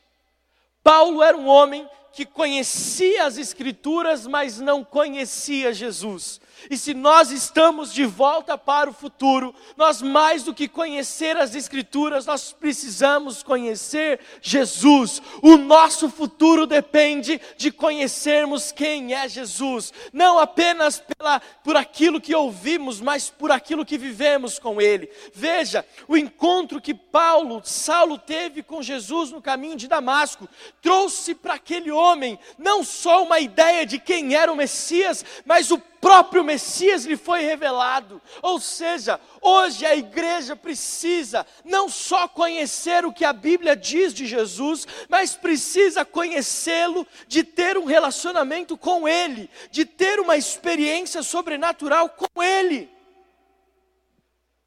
[0.83, 6.41] Paulo era um homem que conhecia as Escrituras, mas não conhecia Jesus.
[6.69, 11.55] E se nós estamos de volta para o futuro, nós mais do que conhecer as
[11.55, 15.21] Escrituras, nós precisamos conhecer Jesus.
[15.41, 22.35] O nosso futuro depende de conhecermos quem é Jesus, não apenas pela, por aquilo que
[22.35, 25.09] ouvimos, mas por aquilo que vivemos com Ele.
[25.33, 30.47] Veja, o encontro que Paulo, Saulo teve com Jesus no caminho de Damasco,
[30.81, 35.77] trouxe para aquele homem não só uma ideia de quem era o Messias, mas o
[35.79, 38.19] próprio Messias lhe foi revelado.
[38.41, 44.25] Ou seja, hoje a igreja precisa não só conhecer o que a Bíblia diz de
[44.25, 52.09] Jesus, mas precisa conhecê-lo, de ter um relacionamento com Ele, de ter uma experiência sobrenatural
[52.09, 52.89] com Ele.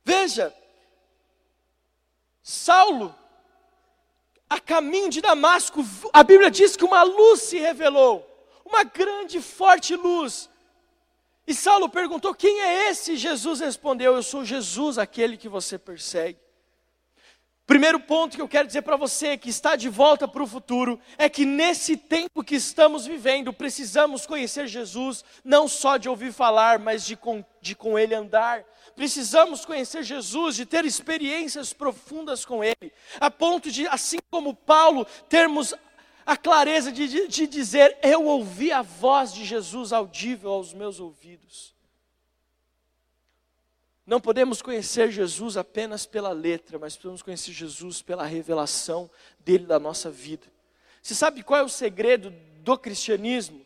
[0.05, 0.55] Veja,
[2.43, 3.15] Saulo,
[4.55, 8.27] a caminho de Damasco, a Bíblia diz que uma luz se revelou,
[8.65, 10.49] uma grande, forte luz
[11.47, 13.17] e Saulo perguntou: Quem é esse?
[13.17, 16.39] Jesus respondeu: Eu sou Jesus, aquele que você persegue.
[17.67, 21.01] Primeiro ponto que eu quero dizer para você que está de volta para o futuro
[21.17, 26.79] é que nesse tempo que estamos vivendo, precisamos conhecer Jesus, não só de ouvir falar,
[26.79, 28.63] mas de com, de com Ele andar.
[28.95, 35.05] Precisamos conhecer Jesus, de ter experiências profundas com Ele, a ponto de, assim como Paulo,
[35.29, 35.75] termos
[36.25, 41.01] a clareza de, de, de dizer: Eu ouvi a voz de Jesus audível aos meus
[41.01, 41.75] ouvidos.
[44.07, 49.79] Não podemos conhecer Jesus apenas pela letra, mas podemos conhecer Jesus pela revelação dele da
[49.79, 50.47] nossa vida.
[51.03, 52.31] Você sabe qual é o segredo
[52.63, 53.64] do cristianismo?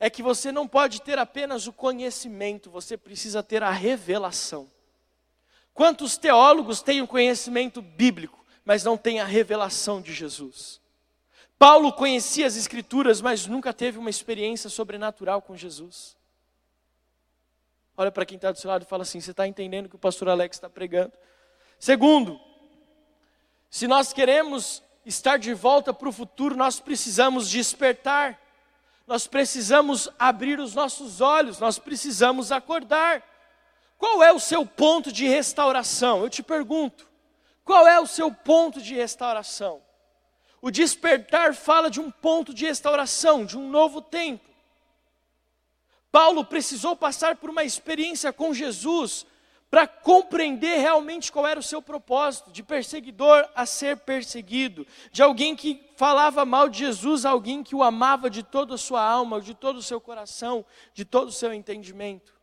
[0.00, 4.68] É que você não pode ter apenas o conhecimento, você precisa ter a revelação.
[5.74, 10.80] Quantos teólogos têm o conhecimento bíblico, mas não têm a revelação de Jesus?
[11.58, 16.16] Paulo conhecia as Escrituras, mas nunca teve uma experiência sobrenatural com Jesus.
[17.94, 19.96] Olha para quem está do seu lado e fala assim: você está entendendo o que
[19.96, 21.12] o pastor Alex está pregando?
[21.78, 22.40] Segundo,
[23.68, 28.40] se nós queremos estar de volta para o futuro, nós precisamos despertar,
[29.10, 33.20] nós precisamos abrir os nossos olhos, nós precisamos acordar.
[33.98, 36.22] Qual é o seu ponto de restauração?
[36.22, 37.08] Eu te pergunto,
[37.64, 39.82] qual é o seu ponto de restauração?
[40.62, 44.48] O despertar fala de um ponto de restauração, de um novo tempo.
[46.12, 49.26] Paulo precisou passar por uma experiência com Jesus
[49.70, 55.54] para compreender realmente qual era o seu propósito, de perseguidor a ser perseguido, de alguém
[55.54, 59.40] que falava mal de Jesus a alguém que o amava de toda a sua alma,
[59.40, 62.34] de todo o seu coração, de todo o seu entendimento.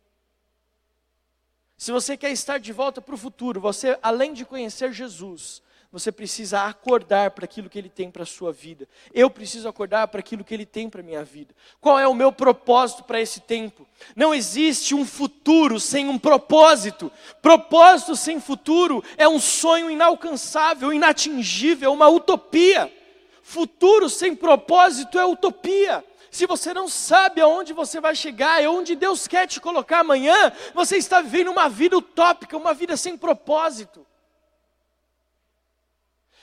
[1.78, 5.62] Se você quer estar de volta para o futuro, você, além de conhecer Jesus,
[5.98, 8.88] você precisa acordar para aquilo que Ele tem para a sua vida.
[9.12, 11.56] Eu preciso acordar para aquilo que Ele tem para a minha vida.
[11.82, 13.88] Qual é o meu propósito para esse tempo?
[14.16, 17.12] Não existe um futuro sem um propósito.
[17.42, 22.94] Propósito sem futuro é um sonho inalcançável, inatingível, uma utopia.
[23.42, 26.06] Futuro sem propósito é utopia.
[26.30, 30.54] Se você não sabe aonde você vai chegar, e onde Deus quer te colocar amanhã,
[30.76, 34.07] você está vivendo uma vida utópica, uma vida sem propósito.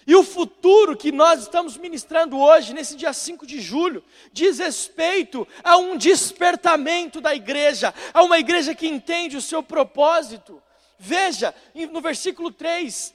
[0.07, 5.47] E o futuro que nós estamos ministrando hoje, nesse dia 5 de julho, diz respeito
[5.62, 10.62] a um despertamento da igreja, a uma igreja que entende o seu propósito.
[10.99, 11.55] Veja,
[11.90, 13.14] no versículo 3,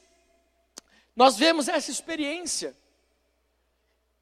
[1.16, 2.76] nós vemos essa experiência.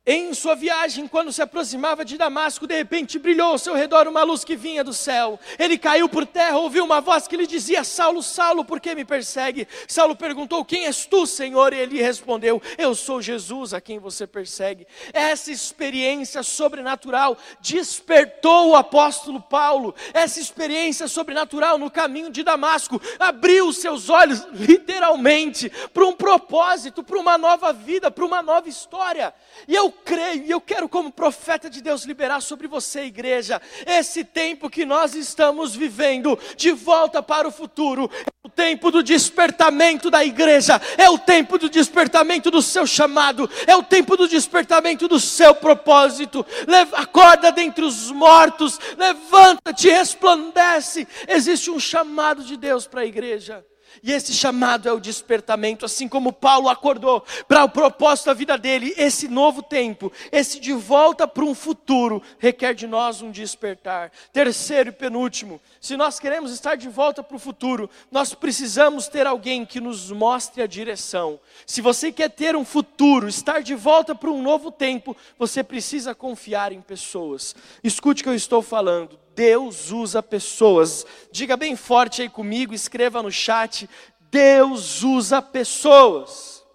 [0.09, 4.23] Em sua viagem, quando se aproximava de Damasco, de repente brilhou ao seu redor uma
[4.23, 5.37] luz que vinha do céu.
[5.59, 9.03] Ele caiu por terra, ouviu uma voz que lhe dizia: Saulo, Saulo, por que me
[9.03, 9.67] persegue?
[9.85, 11.73] Saulo perguntou: Quem és tu, Senhor?
[11.73, 14.87] E ele respondeu: Eu sou Jesus a quem você persegue.
[15.11, 19.93] Essa experiência sobrenatural despertou o apóstolo Paulo.
[20.13, 27.19] Essa experiência sobrenatural no caminho de Damasco abriu seus olhos, literalmente, para um propósito, para
[27.19, 29.33] uma nova vida, para uma nova história.
[29.67, 34.23] E eu creio e eu quero, como profeta de Deus, liberar sobre você, igreja, esse
[34.23, 40.09] tempo que nós estamos vivendo, de volta para o futuro, é o tempo do despertamento
[40.09, 45.07] da igreja, é o tempo do despertamento do seu chamado, é o tempo do despertamento
[45.07, 46.45] do seu propósito.
[46.67, 51.07] Leva, acorda dentre os mortos, levanta-te, resplandece.
[51.27, 53.65] Existe um chamado de Deus para a igreja.
[54.03, 58.57] E esse chamado é o despertamento, assim como Paulo acordou para o propósito da vida
[58.57, 64.11] dele, esse novo tempo, esse de volta para um futuro, requer de nós um despertar.
[64.31, 69.27] Terceiro e penúltimo, se nós queremos estar de volta para o futuro, nós precisamos ter
[69.27, 71.39] alguém que nos mostre a direção.
[71.65, 76.15] Se você quer ter um futuro, estar de volta para um novo tempo, você precisa
[76.15, 77.55] confiar em pessoas.
[77.83, 79.26] Escute o que eu estou falando.
[79.37, 81.05] Deus usa pessoas.
[81.31, 83.87] Diga bem forte aí comigo, escreva no chat.
[84.31, 86.65] Deus usa pessoas.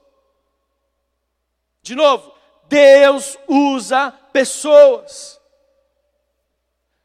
[1.83, 2.33] De novo,
[2.68, 5.40] Deus usa pessoas.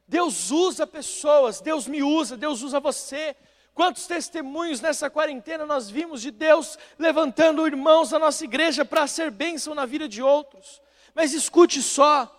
[0.07, 3.35] Deus usa pessoas, Deus me usa, Deus usa você.
[3.73, 9.31] Quantos testemunhos nessa quarentena nós vimos de Deus levantando irmãos da nossa igreja para ser
[9.31, 10.79] bênção na vida de outros.
[11.15, 12.37] Mas escute só,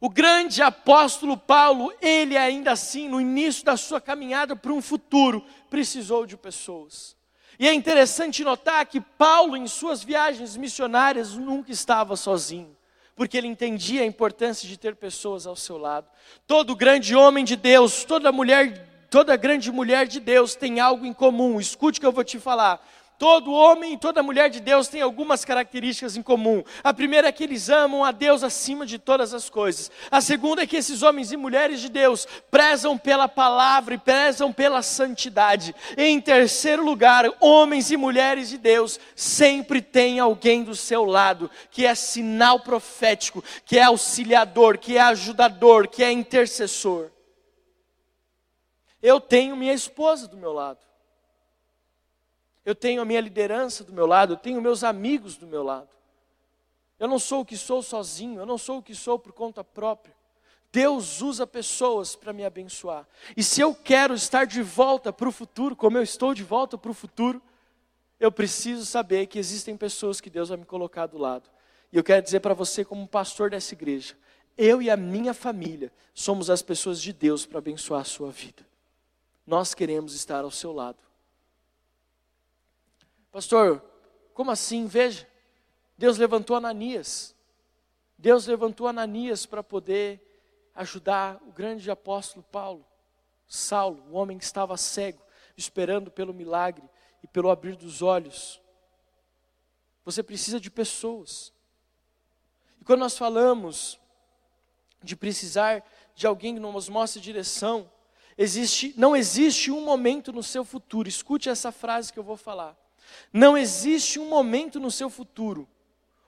[0.00, 5.44] o grande apóstolo Paulo, ele ainda assim, no início da sua caminhada para um futuro,
[5.68, 7.14] precisou de pessoas.
[7.58, 12.74] E é interessante notar que Paulo, em suas viagens missionárias, nunca estava sozinho,
[13.14, 16.08] porque ele entendia a importância de ter pessoas ao seu lado.
[16.46, 21.12] Todo grande homem de Deus, toda mulher, toda grande mulher de Deus tem algo em
[21.12, 21.60] comum.
[21.60, 22.82] Escute o que eu vou te falar.
[23.20, 26.64] Todo homem e toda mulher de Deus tem algumas características em comum.
[26.82, 29.90] A primeira é que eles amam a Deus acima de todas as coisas.
[30.10, 34.50] A segunda é que esses homens e mulheres de Deus prezam pela palavra e prezam
[34.50, 35.74] pela santidade.
[35.98, 41.50] E em terceiro lugar, homens e mulheres de Deus sempre têm alguém do seu lado
[41.70, 47.10] que é sinal profético, que é auxiliador, que é ajudador, que é intercessor.
[49.02, 50.89] Eu tenho minha esposa do meu lado
[52.64, 55.88] eu tenho a minha liderança do meu lado, eu tenho meus amigos do meu lado.
[56.98, 59.64] Eu não sou o que sou sozinho, eu não sou o que sou por conta
[59.64, 60.14] própria.
[60.72, 63.08] Deus usa pessoas para me abençoar.
[63.36, 66.78] E se eu quero estar de volta para o futuro, como eu estou de volta
[66.78, 67.42] para o futuro,
[68.20, 71.50] eu preciso saber que existem pessoas que Deus vai me colocar do lado.
[71.90, 74.14] E eu quero dizer para você, como pastor dessa igreja,
[74.56, 78.64] eu e a minha família somos as pessoas de Deus para abençoar a sua vida.
[79.46, 80.98] Nós queremos estar ao seu lado.
[83.30, 83.84] Pastor,
[84.34, 84.86] como assim?
[84.86, 85.28] Veja,
[85.96, 87.34] Deus levantou Ananias.
[88.18, 90.20] Deus levantou Ananias para poder
[90.74, 92.86] ajudar o grande apóstolo Paulo,
[93.46, 95.22] Saulo, o homem que estava cego,
[95.56, 96.84] esperando pelo milagre
[97.22, 98.60] e pelo abrir dos olhos.
[100.04, 101.52] Você precisa de pessoas.
[102.80, 103.98] E quando nós falamos
[105.02, 107.90] de precisar de alguém que nos mostre direção,
[108.36, 112.76] existe, não existe um momento no seu futuro, escute essa frase que eu vou falar.
[113.32, 115.68] Não existe um momento no seu futuro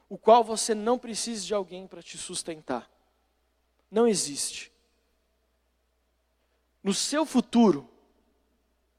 [0.09, 2.91] o qual você não precise de alguém para te sustentar.
[3.91, 4.71] Não existe.
[6.83, 7.89] No seu futuro,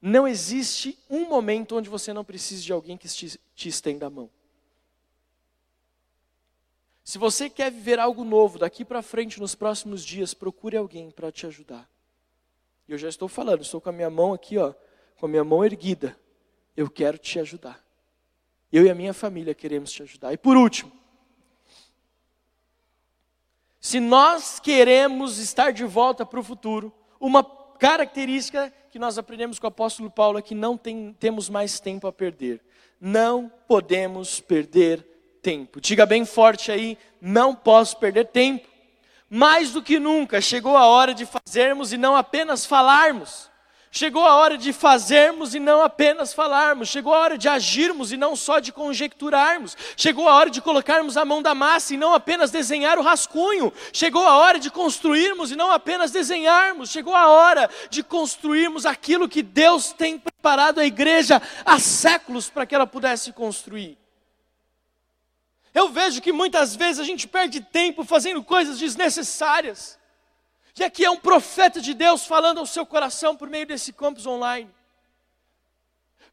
[0.02, 4.10] não existe um momento onde você não precise de alguém que te, te estenda a
[4.10, 4.28] mão.
[7.04, 11.30] Se você quer viver algo novo daqui para frente nos próximos dias, procure alguém para
[11.30, 11.88] te ajudar.
[12.88, 14.74] E eu já estou falando, estou com a minha mão aqui, ó,
[15.16, 16.18] com a minha mão erguida.
[16.76, 17.82] Eu quero te ajudar.
[18.72, 20.32] Eu e a minha família queremos te ajudar.
[20.32, 20.90] E por último,
[23.80, 29.66] se nós queremos estar de volta para o futuro, uma característica que nós aprendemos com
[29.66, 32.62] o apóstolo Paulo é que não tem, temos mais tempo a perder.
[33.00, 35.06] Não podemos perder
[35.42, 35.80] tempo.
[35.80, 38.66] Diga bem forte aí, não posso perder tempo.
[39.28, 43.50] Mais do que nunca chegou a hora de fazermos e não apenas falarmos.
[43.96, 46.88] Chegou a hora de fazermos e não apenas falarmos.
[46.88, 49.76] Chegou a hora de agirmos e não só de conjecturarmos.
[49.96, 53.72] Chegou a hora de colocarmos a mão da massa e não apenas desenhar o rascunho.
[53.92, 56.90] Chegou a hora de construirmos e não apenas desenharmos.
[56.90, 62.66] Chegou a hora de construirmos aquilo que Deus tem preparado à igreja há séculos para
[62.66, 63.96] que ela pudesse construir.
[65.72, 69.96] Eu vejo que muitas vezes a gente perde tempo fazendo coisas desnecessárias.
[70.76, 74.26] E aqui é um profeta de Deus falando ao seu coração por meio desse campus
[74.26, 74.68] online.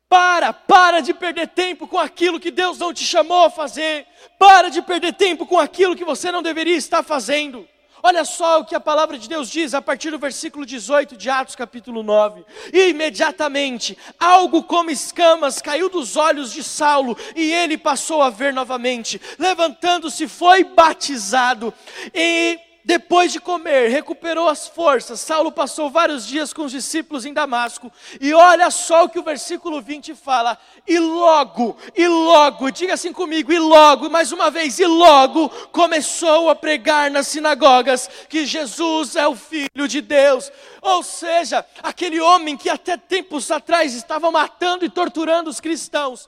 [0.10, 4.08] Para, para de perder tempo com aquilo que Deus não te chamou a fazer.
[4.40, 7.68] Para de perder tempo com aquilo que você não deveria estar fazendo.
[8.04, 11.30] Olha só o que a palavra de Deus diz a partir do versículo 18 de
[11.30, 12.44] Atos, capítulo 9.
[12.74, 18.52] E imediatamente, algo como escamas caiu dos olhos de Saulo, e ele passou a ver
[18.54, 19.22] novamente.
[19.38, 21.72] Levantando-se, foi batizado.
[22.12, 25.20] E depois de comer, recuperou as forças.
[25.20, 27.92] Saulo passou vários dias com os discípulos em Damasco.
[28.20, 30.58] E olha só o que o versículo 20 fala.
[30.88, 36.50] E logo, e logo, diga assim comigo, e logo, mais uma vez, e logo começou
[36.50, 40.52] a pregar nas sinagogas que Jesus é o Filho de Deus.
[40.82, 46.28] Ou seja, aquele homem que até tempos atrás estava matando e torturando os cristãos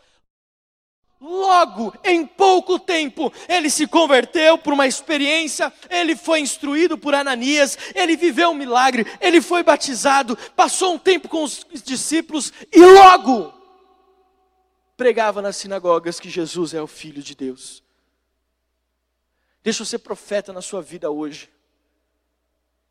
[1.23, 7.77] Logo, em pouco tempo, ele se converteu por uma experiência, ele foi instruído por Ananias,
[7.95, 13.53] ele viveu um milagre, ele foi batizado, passou um tempo com os discípulos e logo
[14.97, 17.81] pregava nas sinagogas que Jesus é o Filho de Deus.
[19.63, 21.49] Deixa eu ser profeta na sua vida hoje.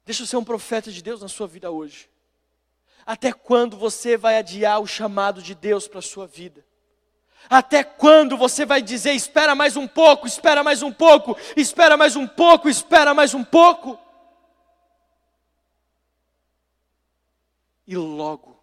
[0.06, 2.08] Deixa eu ser um profeta de Deus na sua vida hoje.
[3.04, 6.64] Até quando você vai adiar o chamado de Deus para a sua vida?
[7.48, 12.16] Até quando você vai dizer, espera mais um pouco, espera mais um pouco, espera mais
[12.16, 13.98] um pouco, espera mais um pouco?
[17.86, 18.58] E logo,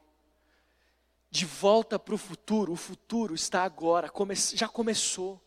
[1.30, 5.39] de volta para o futuro, o futuro está agora, come já começou.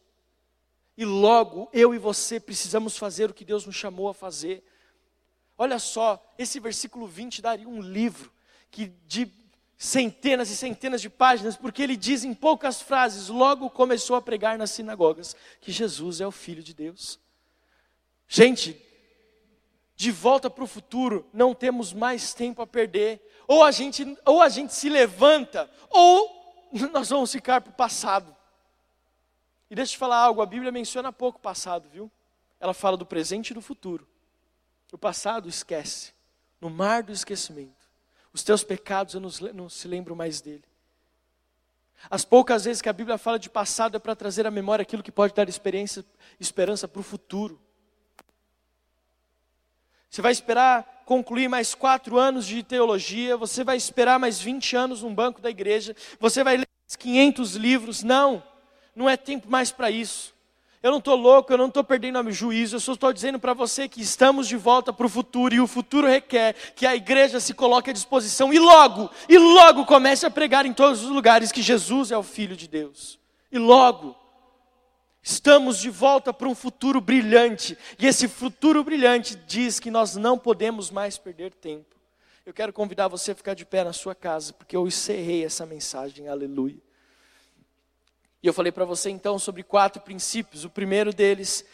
[0.96, 4.62] E logo eu e você precisamos fazer o que Deus nos chamou a fazer.
[5.56, 8.32] Olha só, esse versículo 20 daria um livro
[8.70, 9.26] que de
[9.82, 14.56] centenas e centenas de páginas, porque ele diz em poucas frases, logo começou a pregar
[14.56, 17.18] nas sinagogas, que Jesus é o Filho de Deus.
[18.28, 18.80] Gente,
[19.96, 23.20] de volta para o futuro, não temos mais tempo a perder.
[23.48, 26.30] Ou a gente, ou a gente se levanta, ou
[26.92, 28.36] nós vamos ficar para o passado.
[29.68, 32.08] E deixa eu te falar algo, a Bíblia menciona pouco o passado, viu?
[32.60, 34.06] Ela fala do presente e do futuro.
[34.92, 36.12] O passado esquece,
[36.60, 37.81] no mar do esquecimento.
[38.32, 40.64] Os teus pecados eu não, não se lembro mais dele.
[42.10, 45.02] As poucas vezes que a Bíblia fala de passado é para trazer à memória aquilo
[45.02, 46.04] que pode dar experiência,
[46.40, 47.60] esperança para o futuro.
[50.10, 55.02] Você vai esperar concluir mais quatro anos de teologia, você vai esperar mais 20 anos
[55.02, 56.68] num banco da igreja, você vai ler
[56.98, 58.02] 500 livros.
[58.02, 58.42] Não,
[58.94, 60.34] não é tempo mais para isso.
[60.82, 63.54] Eu não estou louco, eu não estou perdendo o juízo, eu só estou dizendo para
[63.54, 67.38] você que estamos de volta para o futuro e o futuro requer que a igreja
[67.38, 71.52] se coloque à disposição e logo, e logo comece a pregar em todos os lugares
[71.52, 73.16] que Jesus é o Filho de Deus.
[73.52, 74.16] E logo,
[75.22, 80.36] estamos de volta para um futuro brilhante, e esse futuro brilhante diz que nós não
[80.36, 81.94] podemos mais perder tempo.
[82.44, 85.64] Eu quero convidar você a ficar de pé na sua casa, porque eu encerrei essa
[85.64, 86.82] mensagem, aleluia.
[88.43, 90.64] E eu falei para você então sobre quatro princípios.
[90.64, 91.64] O primeiro deles,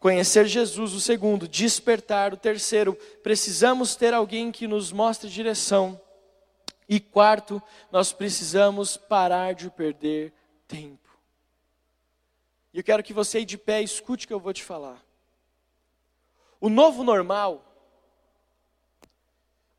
[0.00, 0.94] conhecer Jesus.
[0.94, 2.32] O segundo, despertar.
[2.32, 6.00] O terceiro, precisamos ter alguém que nos mostre direção.
[6.88, 7.62] E quarto,
[7.92, 10.32] nós precisamos parar de perder
[10.66, 11.10] tempo.
[12.72, 15.02] E eu quero que você aí de pé escute o que eu vou te falar.
[16.60, 17.62] O novo normal,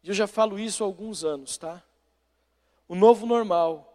[0.03, 1.83] e eu já falo isso há alguns anos, tá?
[2.87, 3.91] O novo normal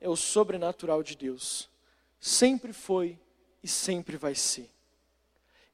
[0.00, 1.71] é o sobrenatural de Deus
[2.22, 3.18] sempre foi
[3.60, 4.70] e sempre vai ser.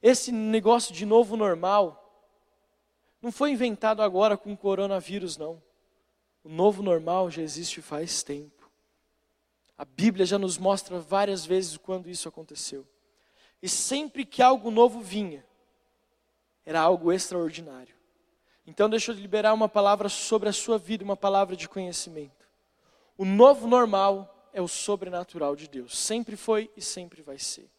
[0.01, 1.95] Esse negócio de novo normal
[3.21, 5.61] não foi inventado agora com o coronavírus, não.
[6.43, 8.67] O novo normal já existe faz tempo.
[9.77, 12.83] A Bíblia já nos mostra várias vezes quando isso aconteceu.
[13.61, 15.45] E sempre que algo novo vinha,
[16.65, 17.93] era algo extraordinário.
[18.65, 22.47] Então, deixa eu liberar uma palavra sobre a sua vida, uma palavra de conhecimento.
[23.17, 25.97] O novo normal é o sobrenatural de Deus.
[25.97, 27.69] Sempre foi e sempre vai ser.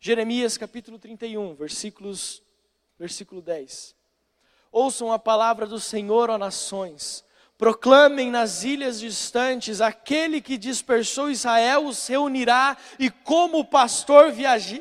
[0.00, 2.42] Jeremias capítulo 31, versículos,
[2.98, 3.94] versículo 10.
[4.70, 7.24] Ouçam a palavra do Senhor, ó nações.
[7.56, 14.32] Proclamem nas ilhas distantes: aquele que dispersou Israel os reunirá, e como pastor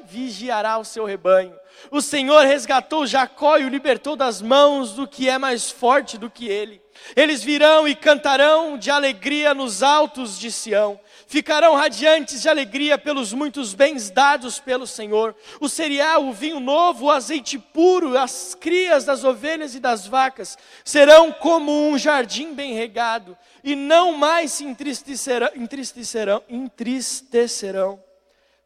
[0.06, 1.56] vigiará o seu rebanho.
[1.92, 6.30] O Senhor resgatou Jacó e o libertou das mãos do que é mais forte do
[6.30, 6.82] que ele.
[7.16, 11.00] Eles virão e cantarão de alegria nos altos de Sião.
[11.28, 15.36] Ficarão radiantes de alegria pelos muitos bens dados pelo Senhor.
[15.60, 20.58] O cereal, o vinho novo, o azeite puro, as crias das ovelhas e das vacas
[20.84, 28.00] serão como um jardim bem regado e não mais se entristecerão, entristecerão, entristecerão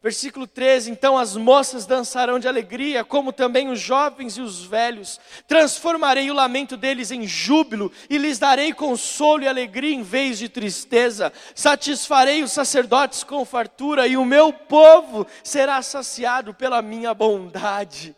[0.08, 5.20] Versículo 13: Então as moças dançarão de alegria, como também os jovens e os velhos.
[5.46, 10.48] Transformarei o lamento deles em júbilo, e lhes darei consolo e alegria em vez de
[10.48, 11.30] tristeza.
[11.54, 18.16] Satisfarei os sacerdotes com fartura, e o meu povo será saciado pela minha bondade.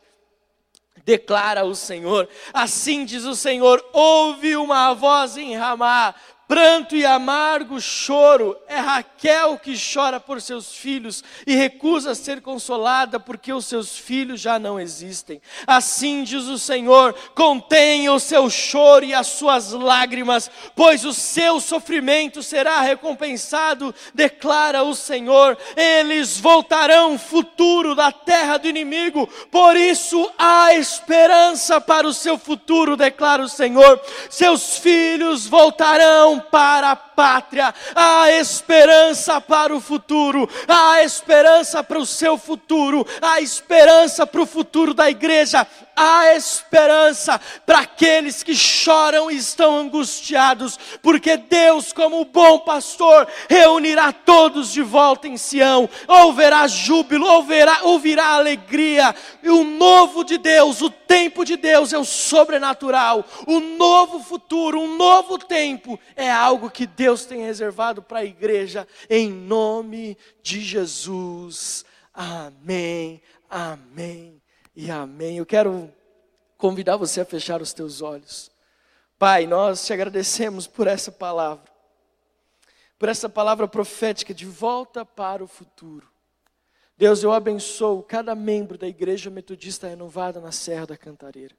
[1.04, 6.14] Declara o Senhor, assim diz o Senhor: ouve uma voz em Ramá,
[6.50, 8.56] pranto e amargo choro.
[8.66, 14.40] É Raquel que chora por seus filhos e recusa ser consolada porque os seus filhos
[14.40, 15.40] já não existem.
[15.64, 21.60] Assim diz o Senhor: contenha o seu choro e as suas lágrimas, pois o seu
[21.60, 25.56] sofrimento será recompensado, declara o Senhor.
[25.76, 32.96] Eles voltarão futuro da terra do inimigo, por isso há esperança para o seu futuro,
[32.96, 34.00] declara o Senhor.
[34.28, 42.06] Seus filhos voltarão para a pátria, há esperança para o futuro, há esperança para o
[42.06, 45.66] seu futuro, há esperança para o futuro da igreja,
[45.96, 54.12] há esperança para aqueles que choram e estão angustiados, porque Deus, como bom pastor, reunirá
[54.12, 60.80] todos de volta em Sião, ouvirá júbilo, ouvirá, ouvirá alegria, e o novo de Deus,
[60.80, 66.70] o tempo de Deus é o sobrenatural, o novo futuro, um novo tempo é algo
[66.70, 71.84] que Deus tem reservado para a igreja, em nome de Jesus.
[72.14, 74.39] Amém, amém
[74.74, 75.38] e amém.
[75.38, 75.92] Eu quero
[76.56, 78.50] convidar você a fechar os teus olhos.
[79.18, 81.70] Pai, nós te agradecemos por essa palavra,
[82.98, 86.08] por essa palavra profética de volta para o futuro.
[86.96, 91.54] Deus, eu abençoo cada membro da Igreja Metodista Renovada na Serra da Cantareira.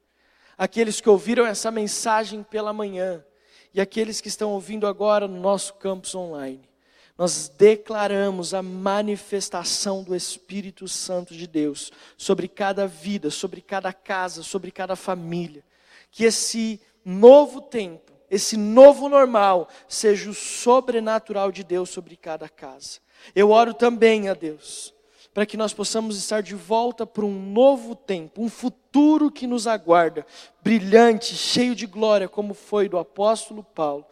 [0.58, 3.26] Aqueles que ouviram essa mensagem pela manhã
[3.74, 6.71] e aqueles que estão ouvindo agora no nosso campus online
[7.18, 14.44] nós declaramos a manifestação do Espírito Santo de Deus sobre cada vida, sobre cada casa,
[14.44, 15.64] sobre cada família.
[16.10, 23.00] Que esse novo tempo, esse novo normal, seja o sobrenatural de Deus sobre cada casa.
[23.36, 24.94] Eu oro também a Deus,
[25.34, 29.68] para que nós possamos estar de volta para um novo tempo, um futuro que nos
[29.68, 30.26] aguarda,
[30.62, 34.06] brilhante, cheio de glória, como foi do apóstolo Paulo.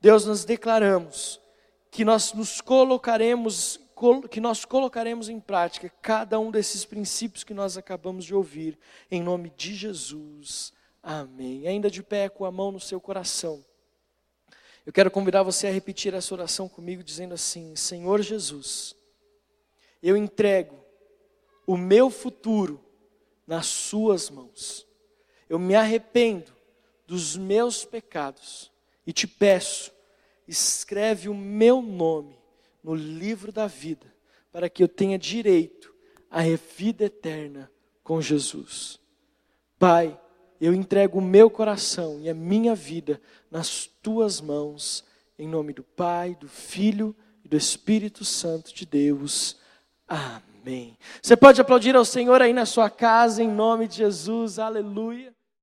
[0.00, 1.40] Deus, nós declaramos
[1.96, 3.80] que nós nos colocaremos,
[4.30, 8.78] que nós colocaremos em prática cada um desses princípios que nós acabamos de ouvir,
[9.10, 10.74] em nome de Jesus.
[11.02, 11.66] Amém.
[11.66, 13.64] Ainda de pé com a mão no seu coração.
[14.84, 18.94] Eu quero convidar você a repetir essa oração comigo, dizendo assim: Senhor Jesus,
[20.02, 20.78] eu entrego
[21.66, 22.78] o meu futuro
[23.46, 24.86] nas Suas mãos.
[25.48, 26.52] Eu me arrependo
[27.06, 28.70] dos meus pecados
[29.06, 29.90] e te peço,
[30.46, 32.38] escreve o meu nome
[32.82, 34.06] no livro da vida,
[34.52, 35.94] para que eu tenha direito
[36.30, 36.42] à
[36.78, 37.70] vida eterna
[38.02, 39.00] com Jesus.
[39.78, 40.18] Pai,
[40.60, 43.20] eu entrego o meu coração e a minha vida
[43.50, 45.04] nas tuas mãos,
[45.38, 49.56] em nome do Pai, do Filho e do Espírito Santo de Deus.
[50.08, 50.96] Amém.
[51.20, 55.35] Você pode aplaudir ao Senhor aí na sua casa, em nome de Jesus, aleluia.